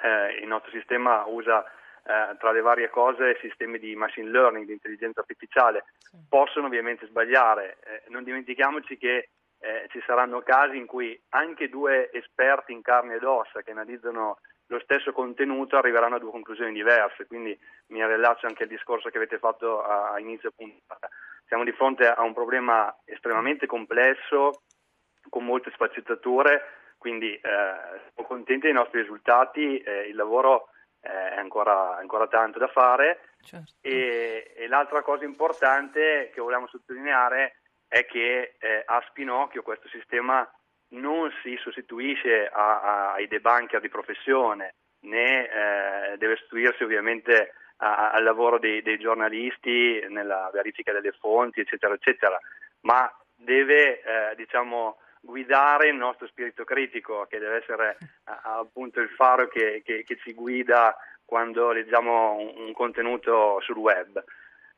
eh, 0.02 0.38
il 0.40 0.46
nostro 0.46 0.70
sistema 0.70 1.24
usa 1.26 1.64
eh, 1.64 2.36
tra 2.38 2.52
le 2.52 2.60
varie 2.60 2.88
cose 2.88 3.36
sistemi 3.40 3.78
di 3.78 3.94
machine 3.94 4.30
learning, 4.30 4.66
di 4.66 4.72
intelligenza 4.72 5.20
artificiale, 5.20 5.84
possono 6.28 6.66
ovviamente 6.66 7.06
sbagliare. 7.06 7.78
Eh, 7.84 8.02
non 8.08 8.24
dimentichiamoci 8.24 8.96
che 8.96 9.28
eh, 9.60 9.86
ci 9.90 10.00
saranno 10.06 10.40
casi 10.42 10.76
in 10.76 10.86
cui 10.86 11.20
anche 11.30 11.68
due 11.68 12.10
esperti 12.12 12.72
in 12.72 12.82
carne 12.82 13.16
ed 13.16 13.24
ossa 13.24 13.62
che 13.62 13.72
analizzano 13.72 14.38
lo 14.70 14.80
stesso 14.80 15.12
contenuto 15.12 15.76
arriveranno 15.76 16.16
a 16.16 16.18
due 16.18 16.30
conclusioni 16.30 16.72
diverse, 16.72 17.26
quindi 17.26 17.58
mi 17.86 18.06
rilaccio 18.06 18.46
anche 18.46 18.64
al 18.64 18.68
discorso 18.68 19.08
che 19.08 19.16
avete 19.16 19.38
fatto 19.38 19.82
a, 19.82 20.12
a 20.12 20.20
inizio 20.20 20.52
puntata. 20.54 21.08
Siamo 21.48 21.64
di 21.64 21.72
fronte 21.72 22.06
a 22.06 22.22
un 22.22 22.34
problema 22.34 22.94
estremamente 23.06 23.66
complesso, 23.66 24.62
con 25.30 25.46
molte 25.46 25.70
sfaccettature, 25.72 26.92
quindi 26.98 27.32
eh, 27.34 27.40
siamo 27.40 28.28
contenti 28.28 28.66
dei 28.66 28.72
nostri 28.72 29.00
risultati, 29.00 29.78
eh, 29.78 30.08
il 30.08 30.14
lavoro 30.14 30.68
eh, 31.00 31.08
è 31.08 31.38
ancora, 31.38 31.96
ancora 31.96 32.26
tanto 32.28 32.58
da 32.58 32.68
fare 32.68 33.20
Certo. 33.40 33.72
e, 33.80 34.52
e 34.56 34.68
l'altra 34.68 35.00
cosa 35.02 35.24
importante 35.24 36.30
che 36.34 36.40
vogliamo 36.40 36.66
sottolineare 36.66 37.60
è 37.88 38.04
che 38.04 38.56
eh, 38.58 38.82
a 38.84 39.02
Spinocchio 39.08 39.62
questo 39.62 39.88
sistema 39.88 40.46
non 40.90 41.30
si 41.42 41.56
sostituisce 41.62 42.46
a- 42.46 42.80
a- 42.80 43.12
ai 43.12 43.26
debunker 43.26 43.80
di 43.80 43.88
professione 43.88 44.74
né 45.00 45.46
eh, 45.48 46.16
deve 46.18 46.36
sostituirsi 46.36 46.82
ovviamente 46.82 47.52
a- 47.78 48.10
al 48.10 48.22
lavoro 48.22 48.58
dei, 48.58 48.82
dei 48.82 48.98
giornalisti 48.98 50.04
nella 50.08 50.50
verifica 50.52 50.92
delle 50.92 51.12
fonti 51.12 51.60
eccetera 51.60 51.94
eccetera 51.94 52.38
ma 52.80 53.10
deve 53.34 54.00
eh, 54.02 54.34
diciamo 54.36 54.98
guidare 55.20 55.88
il 55.88 55.96
nostro 55.96 56.26
spirito 56.28 56.64
critico 56.64 57.26
che 57.28 57.38
deve 57.38 57.56
essere 57.56 57.98
appunto 58.24 59.00
il 59.00 59.08
faro 59.10 59.48
che, 59.48 59.82
che- 59.84 60.04
che 60.04 60.16
ci 60.22 60.32
guida 60.32 60.96
quando 61.24 61.72
leggiamo 61.72 62.34
un, 62.34 62.52
un 62.66 62.72
contenuto 62.72 63.60
sul 63.60 63.76
web 63.76 64.22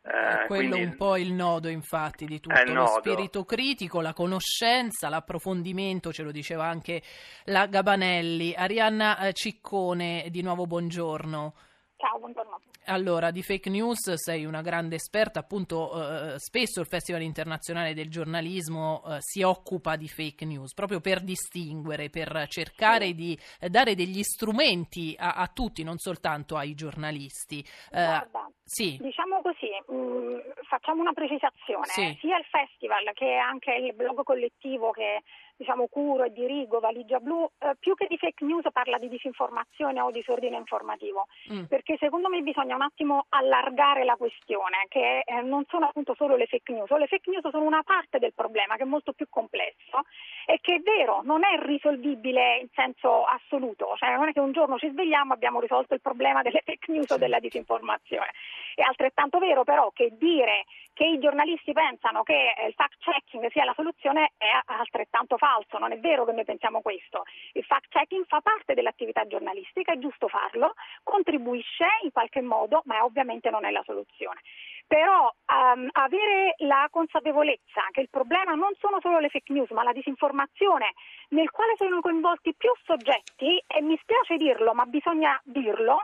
È 0.02 0.08
Eh, 0.42 0.46
quello 0.46 0.70
quindi- 0.76 0.82
un 0.82 0.96
po' 0.96 1.16
il 1.18 1.30
nodo, 1.32 1.68
infatti, 1.68 2.24
di 2.24 2.40
tutto 2.40 2.58
lo 2.64 2.72
nodo. 2.72 3.00
spirito 3.02 3.44
critico, 3.44 4.00
la 4.00 4.14
conoscenza, 4.14 5.10
l'approfondimento, 5.10 6.10
ce 6.10 6.22
lo 6.22 6.32
diceva 6.32 6.64
anche 6.64 7.02
la 7.44 7.66
Gabanelli. 7.66 8.54
Arianna 8.56 9.18
eh, 9.18 9.34
Ciccone, 9.34 10.28
di 10.30 10.40
nuovo 10.42 10.64
buongiorno. 10.66 11.54
Ciao, 11.98 12.18
buongiorno. 12.18 12.49
Allora, 12.90 13.30
di 13.30 13.42
fake 13.42 13.70
news 13.70 14.14
sei 14.14 14.44
una 14.44 14.62
grande 14.62 14.96
esperta, 14.96 15.38
appunto 15.38 16.34
eh, 16.34 16.38
spesso 16.40 16.80
il 16.80 16.88
Festival 16.88 17.22
internazionale 17.22 17.94
del 17.94 18.10
giornalismo 18.10 19.04
eh, 19.06 19.18
si 19.20 19.42
occupa 19.42 19.94
di 19.94 20.08
fake 20.08 20.44
news, 20.44 20.74
proprio 20.74 21.00
per 21.00 21.22
distinguere, 21.22 22.10
per 22.10 22.46
cercare 22.48 23.12
di 23.12 23.38
eh, 23.60 23.68
dare 23.68 23.94
degli 23.94 24.22
strumenti 24.22 25.14
a, 25.16 25.34
a 25.34 25.46
tutti, 25.46 25.84
non 25.84 25.98
soltanto 25.98 26.56
ai 26.56 26.74
giornalisti. 26.74 27.60
Eh, 27.60 28.04
Guarda, 28.04 28.50
sì, 28.64 28.98
diciamo 29.00 29.40
così, 29.40 29.70
mh, 29.70 30.64
facciamo 30.68 31.00
una 31.00 31.12
precisazione. 31.12 31.86
Sì. 31.86 32.18
Sia 32.20 32.38
il 32.38 32.44
festival 32.50 33.12
che 33.14 33.36
anche 33.36 33.72
il 33.72 33.94
blog 33.94 34.24
collettivo 34.24 34.90
che 34.90 35.22
diciamo 35.60 35.88
curo 35.88 36.24
e 36.24 36.32
dirigo 36.32 36.80
Valigia 36.80 37.18
Blu, 37.20 37.46
eh, 37.58 37.76
più 37.78 37.94
che 37.94 38.06
di 38.08 38.16
fake 38.16 38.46
news 38.46 38.64
parla 38.72 38.96
di 38.96 39.08
disinformazione 39.08 40.00
o 40.00 40.10
disordine 40.10 40.56
informativo, 40.56 41.26
Mm. 41.52 41.64
perché 41.64 41.96
secondo 41.98 42.28
me 42.30 42.40
bisogna 42.40 42.74
un 42.76 42.82
attimo 42.82 43.26
allargare 43.28 44.04
la 44.04 44.16
questione, 44.16 44.86
che 44.88 45.22
eh, 45.24 45.42
non 45.42 45.64
sono 45.68 45.86
appunto 45.86 46.14
solo 46.14 46.36
le 46.36 46.46
fake 46.46 46.72
news, 46.72 46.90
le 46.90 47.06
fake 47.06 47.30
news 47.30 47.46
sono 47.50 47.64
una 47.64 47.82
parte 47.82 48.18
del 48.18 48.32
problema 48.34 48.76
che 48.76 48.82
è 48.84 48.86
molto 48.86 49.12
più 49.12 49.26
complesso 49.28 50.04
e 50.46 50.58
che 50.62 50.76
è 50.76 50.80
vero, 50.80 51.20
non 51.24 51.44
è 51.44 51.58
risolvibile 51.60 52.56
in 52.58 52.68
senso 52.74 53.24
assoluto, 53.24 53.94
cioè 53.96 54.16
non 54.16 54.28
è 54.28 54.32
che 54.32 54.40
un 54.40 54.52
giorno 54.52 54.78
ci 54.78 54.88
svegliamo 54.88 55.32
e 55.32 55.34
abbiamo 55.34 55.60
risolto 55.60 55.92
il 55.92 56.00
problema 56.00 56.40
delle 56.40 56.62
fake 56.64 56.90
news 56.90 57.10
o 57.10 57.18
della 57.18 57.38
disinformazione. 57.38 58.30
È 58.74 58.82
altrettanto 58.82 59.38
vero 59.38 59.64
però 59.64 59.90
che 59.90 60.10
dire 60.16 60.64
che 60.92 61.04
i 61.06 61.18
giornalisti 61.18 61.72
pensano 61.72 62.22
che 62.22 62.54
il 62.66 62.74
fact 62.74 62.96
checking 63.00 63.50
sia 63.50 63.64
la 63.64 63.72
soluzione 63.74 64.32
è 64.36 64.48
altrettanto 64.66 65.36
falso, 65.36 65.49
non 65.78 65.92
è 65.92 65.98
vero 65.98 66.24
che 66.24 66.32
noi 66.32 66.44
pensiamo 66.44 66.80
questo. 66.80 67.24
Il 67.52 67.64
fact 67.64 67.88
checking 67.88 68.26
fa 68.26 68.40
parte 68.40 68.74
dell'attività 68.74 69.26
giornalistica, 69.26 69.92
è 69.92 69.98
giusto 69.98 70.28
farlo, 70.28 70.74
contribuisce 71.02 71.86
in 72.02 72.12
qualche 72.12 72.40
modo, 72.40 72.82
ma 72.84 73.04
ovviamente 73.04 73.50
non 73.50 73.64
è 73.64 73.70
la 73.70 73.82
soluzione. 73.84 74.40
Però 74.86 75.32
um, 75.46 75.88
avere 75.92 76.54
la 76.58 76.88
consapevolezza 76.90 77.82
che 77.92 78.00
il 78.00 78.10
problema 78.10 78.54
non 78.54 78.72
sono 78.78 78.98
solo 79.00 79.20
le 79.20 79.28
fake 79.28 79.52
news, 79.52 79.70
ma 79.70 79.84
la 79.84 79.92
disinformazione 79.92 80.94
nel 81.30 81.50
quale 81.50 81.74
sono 81.76 82.00
coinvolti 82.00 82.54
più 82.56 82.70
soggetti, 82.84 83.62
e 83.66 83.82
mi 83.82 83.96
spiace 84.02 84.36
dirlo, 84.36 84.74
ma 84.74 84.84
bisogna 84.86 85.40
dirlo, 85.44 85.98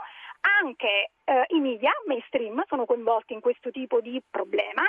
anche 0.62 1.11
eh, 1.25 1.45
i 1.49 1.61
media 1.61 1.91
mainstream 2.07 2.62
sono 2.67 2.85
coinvolti 2.85 3.33
in 3.33 3.41
questo 3.41 3.71
tipo 3.71 4.00
di 4.00 4.23
problema 4.31 4.83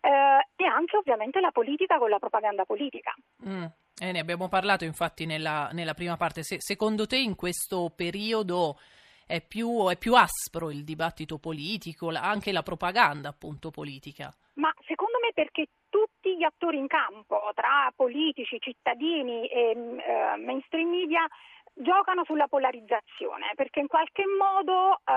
eh, 0.00 0.46
e 0.56 0.66
anche 0.66 0.96
ovviamente 0.96 1.40
la 1.40 1.50
politica 1.50 1.98
con 1.98 2.10
la 2.10 2.18
propaganda 2.18 2.64
politica. 2.64 3.14
Mm. 3.46 3.64
Eh, 4.00 4.12
ne 4.12 4.20
abbiamo 4.20 4.48
parlato 4.48 4.84
infatti 4.84 5.26
nella, 5.26 5.70
nella 5.72 5.94
prima 5.94 6.16
parte. 6.16 6.42
Se, 6.42 6.60
secondo 6.60 7.06
te 7.06 7.18
in 7.18 7.34
questo 7.34 7.92
periodo 7.94 8.78
è 9.26 9.40
più, 9.40 9.88
è 9.88 9.96
più 9.96 10.14
aspro 10.14 10.70
il 10.70 10.84
dibattito 10.84 11.38
politico, 11.38 12.10
la, 12.10 12.22
anche 12.22 12.52
la 12.52 12.62
propaganda 12.62 13.28
appunto 13.28 13.70
politica? 13.70 14.32
Ma 14.54 14.72
secondo 14.86 15.18
me 15.22 15.32
perché 15.34 15.66
tutti 15.88 16.36
gli 16.36 16.44
attori 16.44 16.78
in 16.78 16.86
campo, 16.86 17.50
tra 17.54 17.92
politici, 17.94 18.58
cittadini 18.60 19.46
e 19.48 19.70
eh, 19.70 20.36
mainstream 20.36 20.88
media, 20.88 21.26
giocano 21.74 22.24
sulla 22.24 22.48
polarizzazione 22.48 23.52
perché 23.54 23.80
in 23.80 23.86
qualche 23.86 24.24
modo 24.26 24.98
eh, 25.04 25.12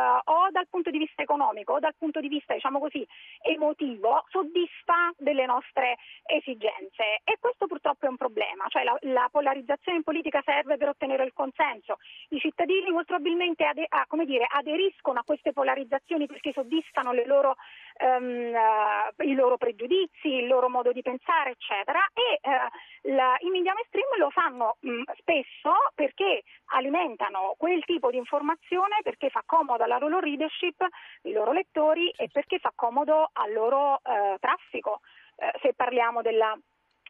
dal 0.62 0.68
punto 0.70 0.92
di 0.92 1.00
vista 1.00 1.22
economico 1.22 1.74
o 1.74 1.80
dal 1.80 1.96
punto 1.98 2.20
di 2.20 2.28
vista 2.28 2.54
diciamo 2.54 2.80
così 2.80 3.06
emotivo 3.42 4.26
soddisfa 4.30 5.12
delle 5.18 5.46
nostre 5.46 5.98
esigenze. 6.26 7.22
E 7.24 7.38
questo 7.40 7.66
purtroppo 7.66 8.06
è 8.06 8.10
un 8.10 8.18
problema, 8.18 8.66
cioè 8.68 8.84
la, 8.84 8.96
la 9.02 9.28
polarizzazione 9.32 9.98
in 9.98 10.04
politica 10.04 10.42
serve 10.46 10.78
per 10.78 10.90
ottenere 10.90 11.24
il 11.24 11.34
consenso, 11.34 11.98
i 12.30 12.40
cittadini 12.40 12.92
molto 12.92 13.12
probabilmente 13.12 13.66
ade- 13.66 13.88
a, 13.90 14.06
dire, 14.24 14.48
aderiscono 14.50 15.20
a 15.20 15.24
queste 15.24 15.52
polarizzazioni 15.52 16.28
perché 16.28 16.52
soddisfano 16.54 17.12
loro, 17.26 17.56
um, 18.02 18.54
uh, 18.54 19.24
i 19.24 19.34
loro 19.34 19.58
pregiudizi, 19.58 20.28
il 20.28 20.48
loro 20.48 20.70
modo 20.70 20.92
di 20.92 21.02
pensare 21.02 21.52
eccetera 21.52 22.00
e 22.14 22.40
uh, 22.42 23.14
la, 23.14 23.36
i 23.40 23.50
media 23.50 23.74
mainstream 23.74 24.18
lo 24.18 24.30
fanno 24.30 24.78
mh, 24.80 25.04
spesso 25.18 25.74
perché 25.96 26.44
alimentano 26.74 27.56
quel 27.58 27.84
tipo 27.86 28.10
di 28.10 28.18
informazione 28.18 29.00
perché 29.04 29.30
fa 29.30 29.44
comodo 29.46 29.84
alla 29.84 29.98
loro 29.98 30.20
readership, 30.20 30.82
ai 30.82 31.32
loro 31.32 31.52
lettori 31.52 32.10
e 32.10 32.30
perché 32.32 32.60
fa 32.60 32.72
comodo 32.76 33.30
al 33.34 33.54
loro 33.54 34.00
eh, 34.04 34.38
traffico. 34.40 35.02
Eh, 35.36 35.52
se 35.62 35.74
parliamo 35.74 36.22
della 36.22 36.58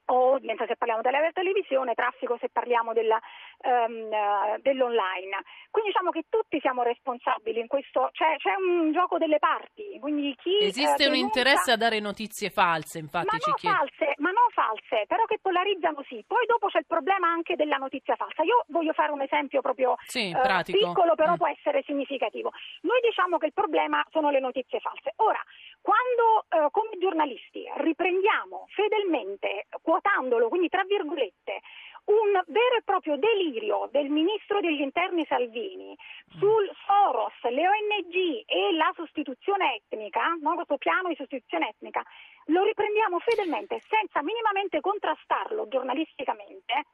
o 0.05 0.37
mentre 0.41 0.67
se 0.67 0.75
parliamo 0.75 1.01
della 1.01 1.31
televisione, 1.31 1.93
traffico 1.93 2.37
se 2.39 2.49
parliamo 2.49 2.91
della, 2.91 3.19
um, 3.63 4.09
uh, 4.09 4.61
dell'online. 4.61 5.43
Quindi 5.69 5.91
diciamo 5.91 6.11
che 6.11 6.25
tutti 6.29 6.59
siamo 6.59 6.83
responsabili 6.83 7.59
in 7.59 7.67
questo, 7.67 8.09
cioè, 8.13 8.35
c'è 8.37 8.55
un 8.55 8.91
gioco 8.91 9.17
delle 9.17 9.39
parti. 9.39 9.99
Chi, 10.37 10.57
Esiste 10.61 11.05
uh, 11.05 11.09
un 11.09 11.15
interesse 11.15 11.71
a 11.71 11.77
dare 11.77 11.99
notizie 11.99 12.49
false, 12.49 12.99
infatti 12.99 13.27
ma 13.31 13.37
ci 13.37 13.49
no 13.49 13.55
chiede. 13.55 13.75
False, 13.75 14.13
ma 14.17 14.31
non 14.31 14.49
false, 14.51 15.05
però 15.07 15.25
che 15.25 15.39
polarizzano 15.41 16.03
sì. 16.07 16.23
Poi 16.27 16.45
dopo 16.45 16.67
c'è 16.67 16.79
il 16.79 16.87
problema 16.87 17.27
anche 17.27 17.55
della 17.55 17.77
notizia 17.77 18.15
falsa. 18.15 18.43
Io 18.43 18.65
voglio 18.67 18.93
fare 18.93 19.11
un 19.11 19.21
esempio 19.21 19.61
proprio 19.61 19.95
sì, 20.05 20.33
uh, 20.35 20.61
piccolo, 20.63 21.15
però 21.15 21.33
mm. 21.33 21.37
può 21.37 21.47
essere 21.47 21.83
significativo. 21.83 22.51
Noi 22.81 22.99
diciamo 23.01 23.37
che 23.37 23.47
il 23.47 23.53
problema 23.53 24.03
sono 24.11 24.29
le 24.29 24.39
notizie 24.39 24.79
false. 24.79 25.13
Ora, 25.17 25.41
quando 25.81 26.45
eh, 26.49 26.69
come 26.71 26.97
giornalisti 26.99 27.65
riprendiamo 27.77 28.67
fedelmente, 28.69 29.67
quotandolo, 29.81 30.47
quindi 30.47 30.69
tra 30.69 30.83
virgolette, 30.83 31.61
un 32.05 32.31
vero 32.47 32.75
e 32.77 32.81
proprio 32.83 33.15
delirio 33.17 33.87
del 33.91 34.09
ministro 34.09 34.59
degli 34.59 34.81
interni 34.81 35.25
Salvini 35.25 35.95
sul 36.39 36.69
Soros, 36.85 37.33
le 37.53 37.67
ONG 37.67 38.43
e 38.45 38.73
la 38.73 38.91
sostituzione 38.95 39.75
etnica, 39.75 40.35
no? 40.41 40.55
questo 40.55 40.77
piano 40.77 41.09
di 41.09 41.15
sostituzione 41.15 41.69
etnica, 41.69 42.03
lo 42.45 42.63
riprendiamo 42.63 43.19
fedelmente 43.19 43.81
senza 43.87 44.21
minimamente 44.23 44.79
contrastarlo 44.81 45.67
giornalisticamente, 45.67 46.85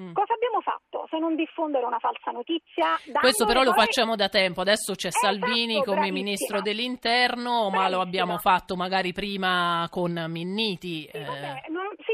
Mm. 0.00 0.14
Cosa 0.14 0.32
abbiamo 0.32 0.62
fatto 0.62 1.06
se 1.10 1.18
non 1.18 1.34
diffondere 1.36 1.84
una 1.84 1.98
falsa 1.98 2.30
notizia? 2.30 2.96
Questo 3.12 3.44
però 3.44 3.62
lo 3.62 3.74
facciamo 3.74 4.16
da 4.16 4.30
tempo, 4.30 4.62
adesso 4.62 4.94
c'è 4.94 5.08
esatto, 5.08 5.26
Salvini 5.26 5.84
come 5.84 6.08
bravissima. 6.08 6.12
ministro 6.12 6.60
dell'interno, 6.62 7.68
bravissima. 7.68 7.82
ma 7.82 7.88
lo 7.90 8.00
abbiamo 8.00 8.38
fatto 8.38 8.74
magari 8.74 9.12
prima 9.12 9.86
con 9.90 10.12
Minniti. 10.28 11.06
Sì, 11.12 11.18
vabbè, 11.18 11.64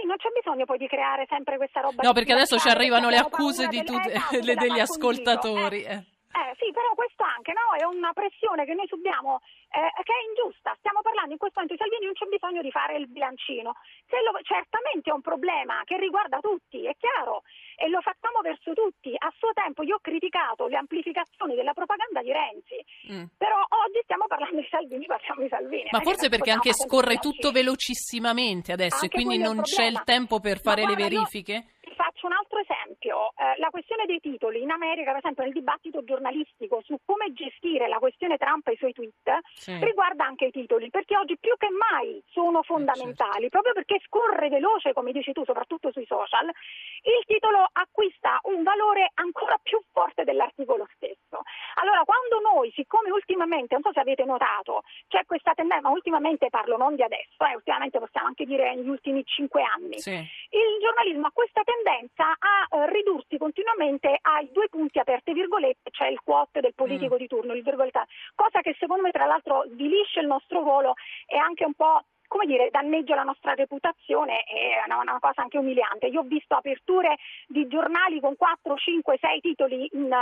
non, 0.09 0.17
c'è 0.17 0.31
bisogno 0.33 0.65
poi 0.65 0.79
di 0.79 0.89
creare 0.89 1.27
sempre 1.29 1.57
questa 1.57 1.81
roba. 1.81 2.03
No, 2.03 2.13
perché 2.13 2.33
adesso 2.33 2.59
ci 2.59 2.69
arrivano 2.69 3.11
le 3.11 3.19
accuse 3.19 3.69
di 3.69 3.85
tutti, 3.85 4.09
esatto, 4.09 4.41
degli 4.65 4.81
ascoltatori. 4.81 5.85
Eh. 5.85 6.17
Eh, 6.39 6.55
sì, 6.57 6.71
però 6.73 6.95
questo 6.95 7.25
anche 7.25 7.53
no? 7.53 7.75
è 7.77 7.85
una 7.85 8.13
pressione 8.13 8.65
che 8.65 8.75
noi 8.75 8.87
subiamo 8.87 9.41
eh, 9.69 9.91
che 10.03 10.13
è 10.13 10.23
ingiusta. 10.29 10.75
Stiamo 10.79 11.01
parlando 11.03 11.33
in 11.33 11.39
questo 11.39 11.61
momento 11.61 11.75
di 11.75 11.83
Salvini, 11.83 12.07
non 12.07 12.15
c'è 12.15 12.27
bisogno 12.27 12.63
di 12.63 12.71
fare 12.71 12.97
il 12.97 13.09
bilancino. 13.09 13.75
Lo, 14.07 14.33
certamente 14.43 15.11
è 15.11 15.13
un 15.13 15.21
problema 15.21 15.83
che 15.85 15.99
riguarda 15.99 16.39
tutti, 16.39 16.85
è 16.87 16.95
chiaro, 16.97 17.43
e 17.79 17.89
lo 17.89 18.01
facciamo 18.01 18.41
verso 18.43 18.73
tutti. 18.75 19.15
A 19.17 19.33
suo 19.39 19.53
tempo 19.55 19.83
io 19.85 19.97
ho 19.97 20.01
criticato 20.03 20.67
le 20.67 20.77
amplificazioni 20.77 21.55
della 21.55 21.73
propaganda 21.73 22.21
di 22.23 22.33
Renzi, 22.33 22.83
mm. 23.13 23.39
però 23.39 23.55
oggi 23.87 24.01
stiamo 24.03 24.27
parlando 24.27 24.59
di 24.59 24.67
Salvini, 24.69 25.07
parliamo 25.07 25.43
di 25.43 25.49
Salvini. 25.49 25.89
Ma 25.93 26.01
forse 26.01 26.29
perché 26.29 26.51
anche 26.51 26.73
scorre 26.75 27.17
tutto 27.19 27.53
velocissimamente 27.53 28.73
adesso 28.73 29.05
anche 29.05 29.07
e 29.07 29.23
quindi 29.23 29.39
non 29.39 29.63
c'è 29.63 29.85
il 29.85 30.03
tempo 30.05 30.41
per 30.41 30.59
fare 30.59 30.83
guarda, 30.83 30.99
le 30.99 31.09
verifiche? 31.09 31.53
Io 31.55 31.95
faccio 31.95 32.27
un 32.27 32.33
altro 32.33 32.59
esempio. 32.61 33.33
Eh, 33.37 33.59
la 33.59 33.71
questione 33.71 34.07
dei 34.07 34.21
titoli 34.21 34.63
in 34.63 34.71
America, 34.71 35.11
per 35.11 35.19
esempio, 35.19 35.45
nel 35.45 35.53
dibattito 35.53 36.05
giornalistico 36.05 36.81
su 36.85 36.99
come 37.05 37.33
gestire 37.33 37.89
la 37.89 37.99
questione 37.99 38.37
Trump 38.37 38.67
e 38.69 38.73
i 38.73 38.77
suoi 38.77 38.93
tweet, 38.93 39.39
sì. 39.55 39.79
riguarda 39.83 40.25
anche 40.25 40.47
i 40.47 40.51
titoli, 40.51 40.91
perché 40.91 41.17
oggi 41.17 41.37
più 41.39 41.55
che 41.57 41.69
mai 41.71 42.23
sono 42.31 42.63
fondamentali, 42.63 43.47
eh, 43.47 43.51
certo. 43.51 43.61
proprio 43.61 43.73
perché 43.75 44.01
scorre 44.07 44.49
veloce, 44.49 44.93
come 44.93 45.13
dici 45.13 45.33
tu, 45.33 45.45
soprattutto 45.45 45.91
sui 45.93 46.07
social, 46.07 46.47
il 46.47 47.25
titolo 47.27 47.68
acquista 47.73 48.39
un 48.45 48.63
valore 48.63 49.11
ancora 49.15 49.59
più 49.63 49.81
forte 49.93 50.25
dell'articolo 50.25 50.87
stesso. 50.95 51.43
Allora, 51.75 52.03
quando 52.05 52.41
noi, 52.41 52.73
siccome 52.75 53.11
ultimamente, 53.11 53.75
non 53.75 53.83
so 53.83 53.93
se 53.93 54.01
avete 54.01 54.25
notato, 54.25 54.83
c'è 55.09 55.25
questa 55.25 55.55
tendenza, 55.55 55.89
ma 55.89 55.95
ultimamente 55.95 56.49
parlo 56.51 56.77
non 56.77 56.95
di 56.95 57.03
adesso, 57.03 57.45
eh, 57.45 57.55
ultimamente 57.55 57.99
possiamo 57.99 58.29
anche 58.29 58.45
dire 58.45 58.75
negli 58.75 58.89
ultimi 58.89 59.25
cinque 59.25 59.63
anni, 59.63 59.99
sì. 59.99 60.13
il 60.13 60.81
giornalismo 60.81 61.27
ha 61.27 61.33
questa 61.33 61.63
tendenza 61.63 62.37
a 62.39 62.67
eh, 62.71 62.91
ridursi 62.91 63.39
continuamente 63.39 64.19
ai 64.21 64.51
due 64.53 64.69
punti 64.69 64.99
aperte 64.99 65.33
virgolette, 65.33 65.91
cioè 65.91 66.09
il 66.09 66.21
quote 66.23 66.61
del 66.61 66.75
politico 66.75 67.15
mm. 67.15 67.19
di 67.19 67.27
turno, 67.27 67.55
il 67.55 67.63
virgolettato, 67.63 68.09
cosa 68.35 68.61
che 68.61 68.75
secondo 68.79 69.03
me 69.03 69.11
tra 69.11 69.27
l'altro 69.27 69.65
svilisce 69.71 70.21
il 70.21 70.27
nostro 70.27 70.61
ruolo 70.61 70.95
e 71.27 71.37
anche 71.37 71.65
un 71.65 71.75
po' 71.75 72.03
come 72.29 72.45
dire, 72.45 72.69
danneggia 72.71 73.15
la 73.15 73.25
nostra 73.25 73.55
reputazione 73.55 74.43
è 74.45 74.85
una, 74.87 75.01
una, 75.01 75.19
cosa 75.19 75.43
anche 75.43 75.59
umiliante. 75.59 76.07
Io 76.07 76.21
ho 76.21 76.25
visto 76.25 76.55
aperture 76.55 77.17
di 77.49 77.67
giornali 77.67 78.21
con 78.21 78.37
4, 78.37 78.77
5, 78.77 79.19
6 79.19 79.41
titoli 79.41 79.89
in, 79.93 80.15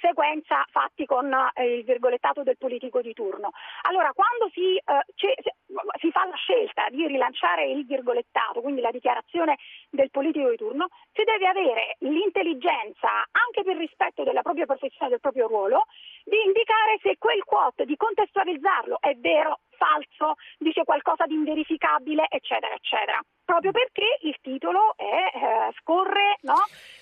in 0.00 0.08
sequenza 0.08 0.64
fatti 0.70 1.04
con 1.04 1.30
eh, 1.54 1.76
il 1.76 1.84
virgolettato 1.84 2.42
del 2.42 2.56
politico 2.56 3.02
di 3.02 3.12
turno. 3.12 3.50
Allora, 3.82 4.12
quando 4.14 4.48
si, 4.52 4.76
eh, 4.76 5.04
si, 5.14 6.10
fa 6.10 6.26
la 6.26 6.36
scelta 6.36 6.88
di 6.88 7.06
rilanciare 7.06 7.70
il 7.70 7.84
virgolettato, 7.84 8.62
quindi 8.62 8.80
la 8.80 8.90
dichiarazione 8.90 9.58
del 9.90 10.10
politico 10.10 10.48
di 10.48 10.56
turno, 10.56 10.88
si 11.12 11.22
deve 11.24 11.46
avere 11.46 11.96
l'intelligenza, 12.00 13.28
anche 13.30 13.62
per 13.62 13.76
rispetto 13.76 14.24
della 14.24 14.42
propria 14.42 14.64
professione, 14.66 15.10
del 15.10 15.20
proprio 15.20 15.46
ruolo, 15.46 15.84
di 16.24 16.40
indicare 16.44 16.98
se 17.02 17.16
quel 17.18 17.44
quote, 17.44 17.84
di 17.84 17.96
contestualizzarlo, 17.96 19.00
è 19.00 19.14
vero, 19.16 19.60
falso, 19.80 20.34
dice 20.58 20.84
qualcosa 20.84 21.24
di 21.24 21.34
inverificabile, 21.34 22.26
eccetera, 22.28 22.74
eccetera 22.74 23.18
proprio 23.50 23.72
perché 23.72 24.18
il 24.22 24.36
titolo 24.40 24.94
è, 24.94 25.02
eh, 25.02 25.72
scorre 25.80 26.38
no? 26.42 26.54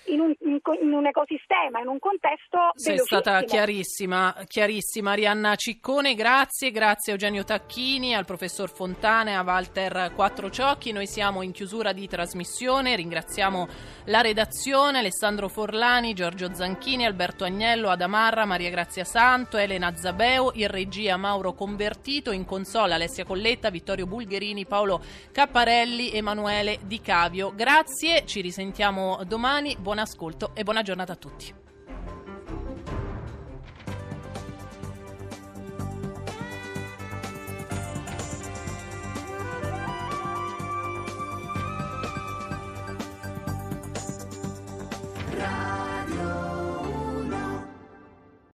in, 0.05 0.19
un, 0.19 0.33
in, 0.39 0.59
in, 0.81 0.91
un, 0.93 1.05
ecosistema, 1.05 1.79
in 1.79 1.87
un 1.87 1.99
contesto 1.99 2.71
Sei 2.73 2.97
stata 2.97 3.43
chiarissima, 3.43 4.35
chiarissima 4.47 5.11
Arianna 5.11 5.55
Ciccone, 5.55 6.15
grazie, 6.15 6.71
grazie 6.71 7.11
a 7.11 7.15
Eugenio 7.15 7.43
Tacchini, 7.43 8.15
al 8.15 8.25
professor 8.25 8.67
Fontane, 8.73 9.35
a 9.35 9.43
Walter 9.43 10.11
Quattrociocchi, 10.15 10.91
noi 10.91 11.05
siamo 11.05 11.43
in 11.43 11.51
chiusura 11.51 11.93
di 11.93 12.07
trasmissione, 12.07 12.95
ringraziamo 12.95 13.67
la 14.05 14.21
redazione, 14.21 14.97
Alessandro 14.97 15.49
Forlani, 15.49 16.15
Giorgio 16.15 16.51
Zanchini, 16.51 17.05
Alberto 17.05 17.43
Agnello, 17.43 17.89
Adamarra, 17.89 18.45
Maria 18.45 18.71
Grazia 18.71 19.03
Santo, 19.03 19.57
Elena 19.57 19.95
Zabeo, 19.95 20.49
in 20.55 20.67
regia 20.67 21.15
Mauro 21.15 21.53
Convertito, 21.53 22.31
in 22.31 22.45
consola 22.69 22.93
Alessia 22.93 23.25
Colletta, 23.25 23.71
Vittorio 23.71 24.05
Bulgherini, 24.05 24.67
Paolo 24.67 25.01
Capparelli, 25.31 26.11
Emanuele 26.11 26.77
Di 26.85 27.01
Cavio. 27.01 27.51
Grazie, 27.55 28.27
ci 28.27 28.41
risentiamo 28.41 29.23
domani, 29.25 29.75
buon 29.79 29.97
ascolto 29.97 30.51
e 30.53 30.61
buona 30.63 30.83
giornata 30.83 31.13
a 31.13 31.15
tutti. 31.15 31.68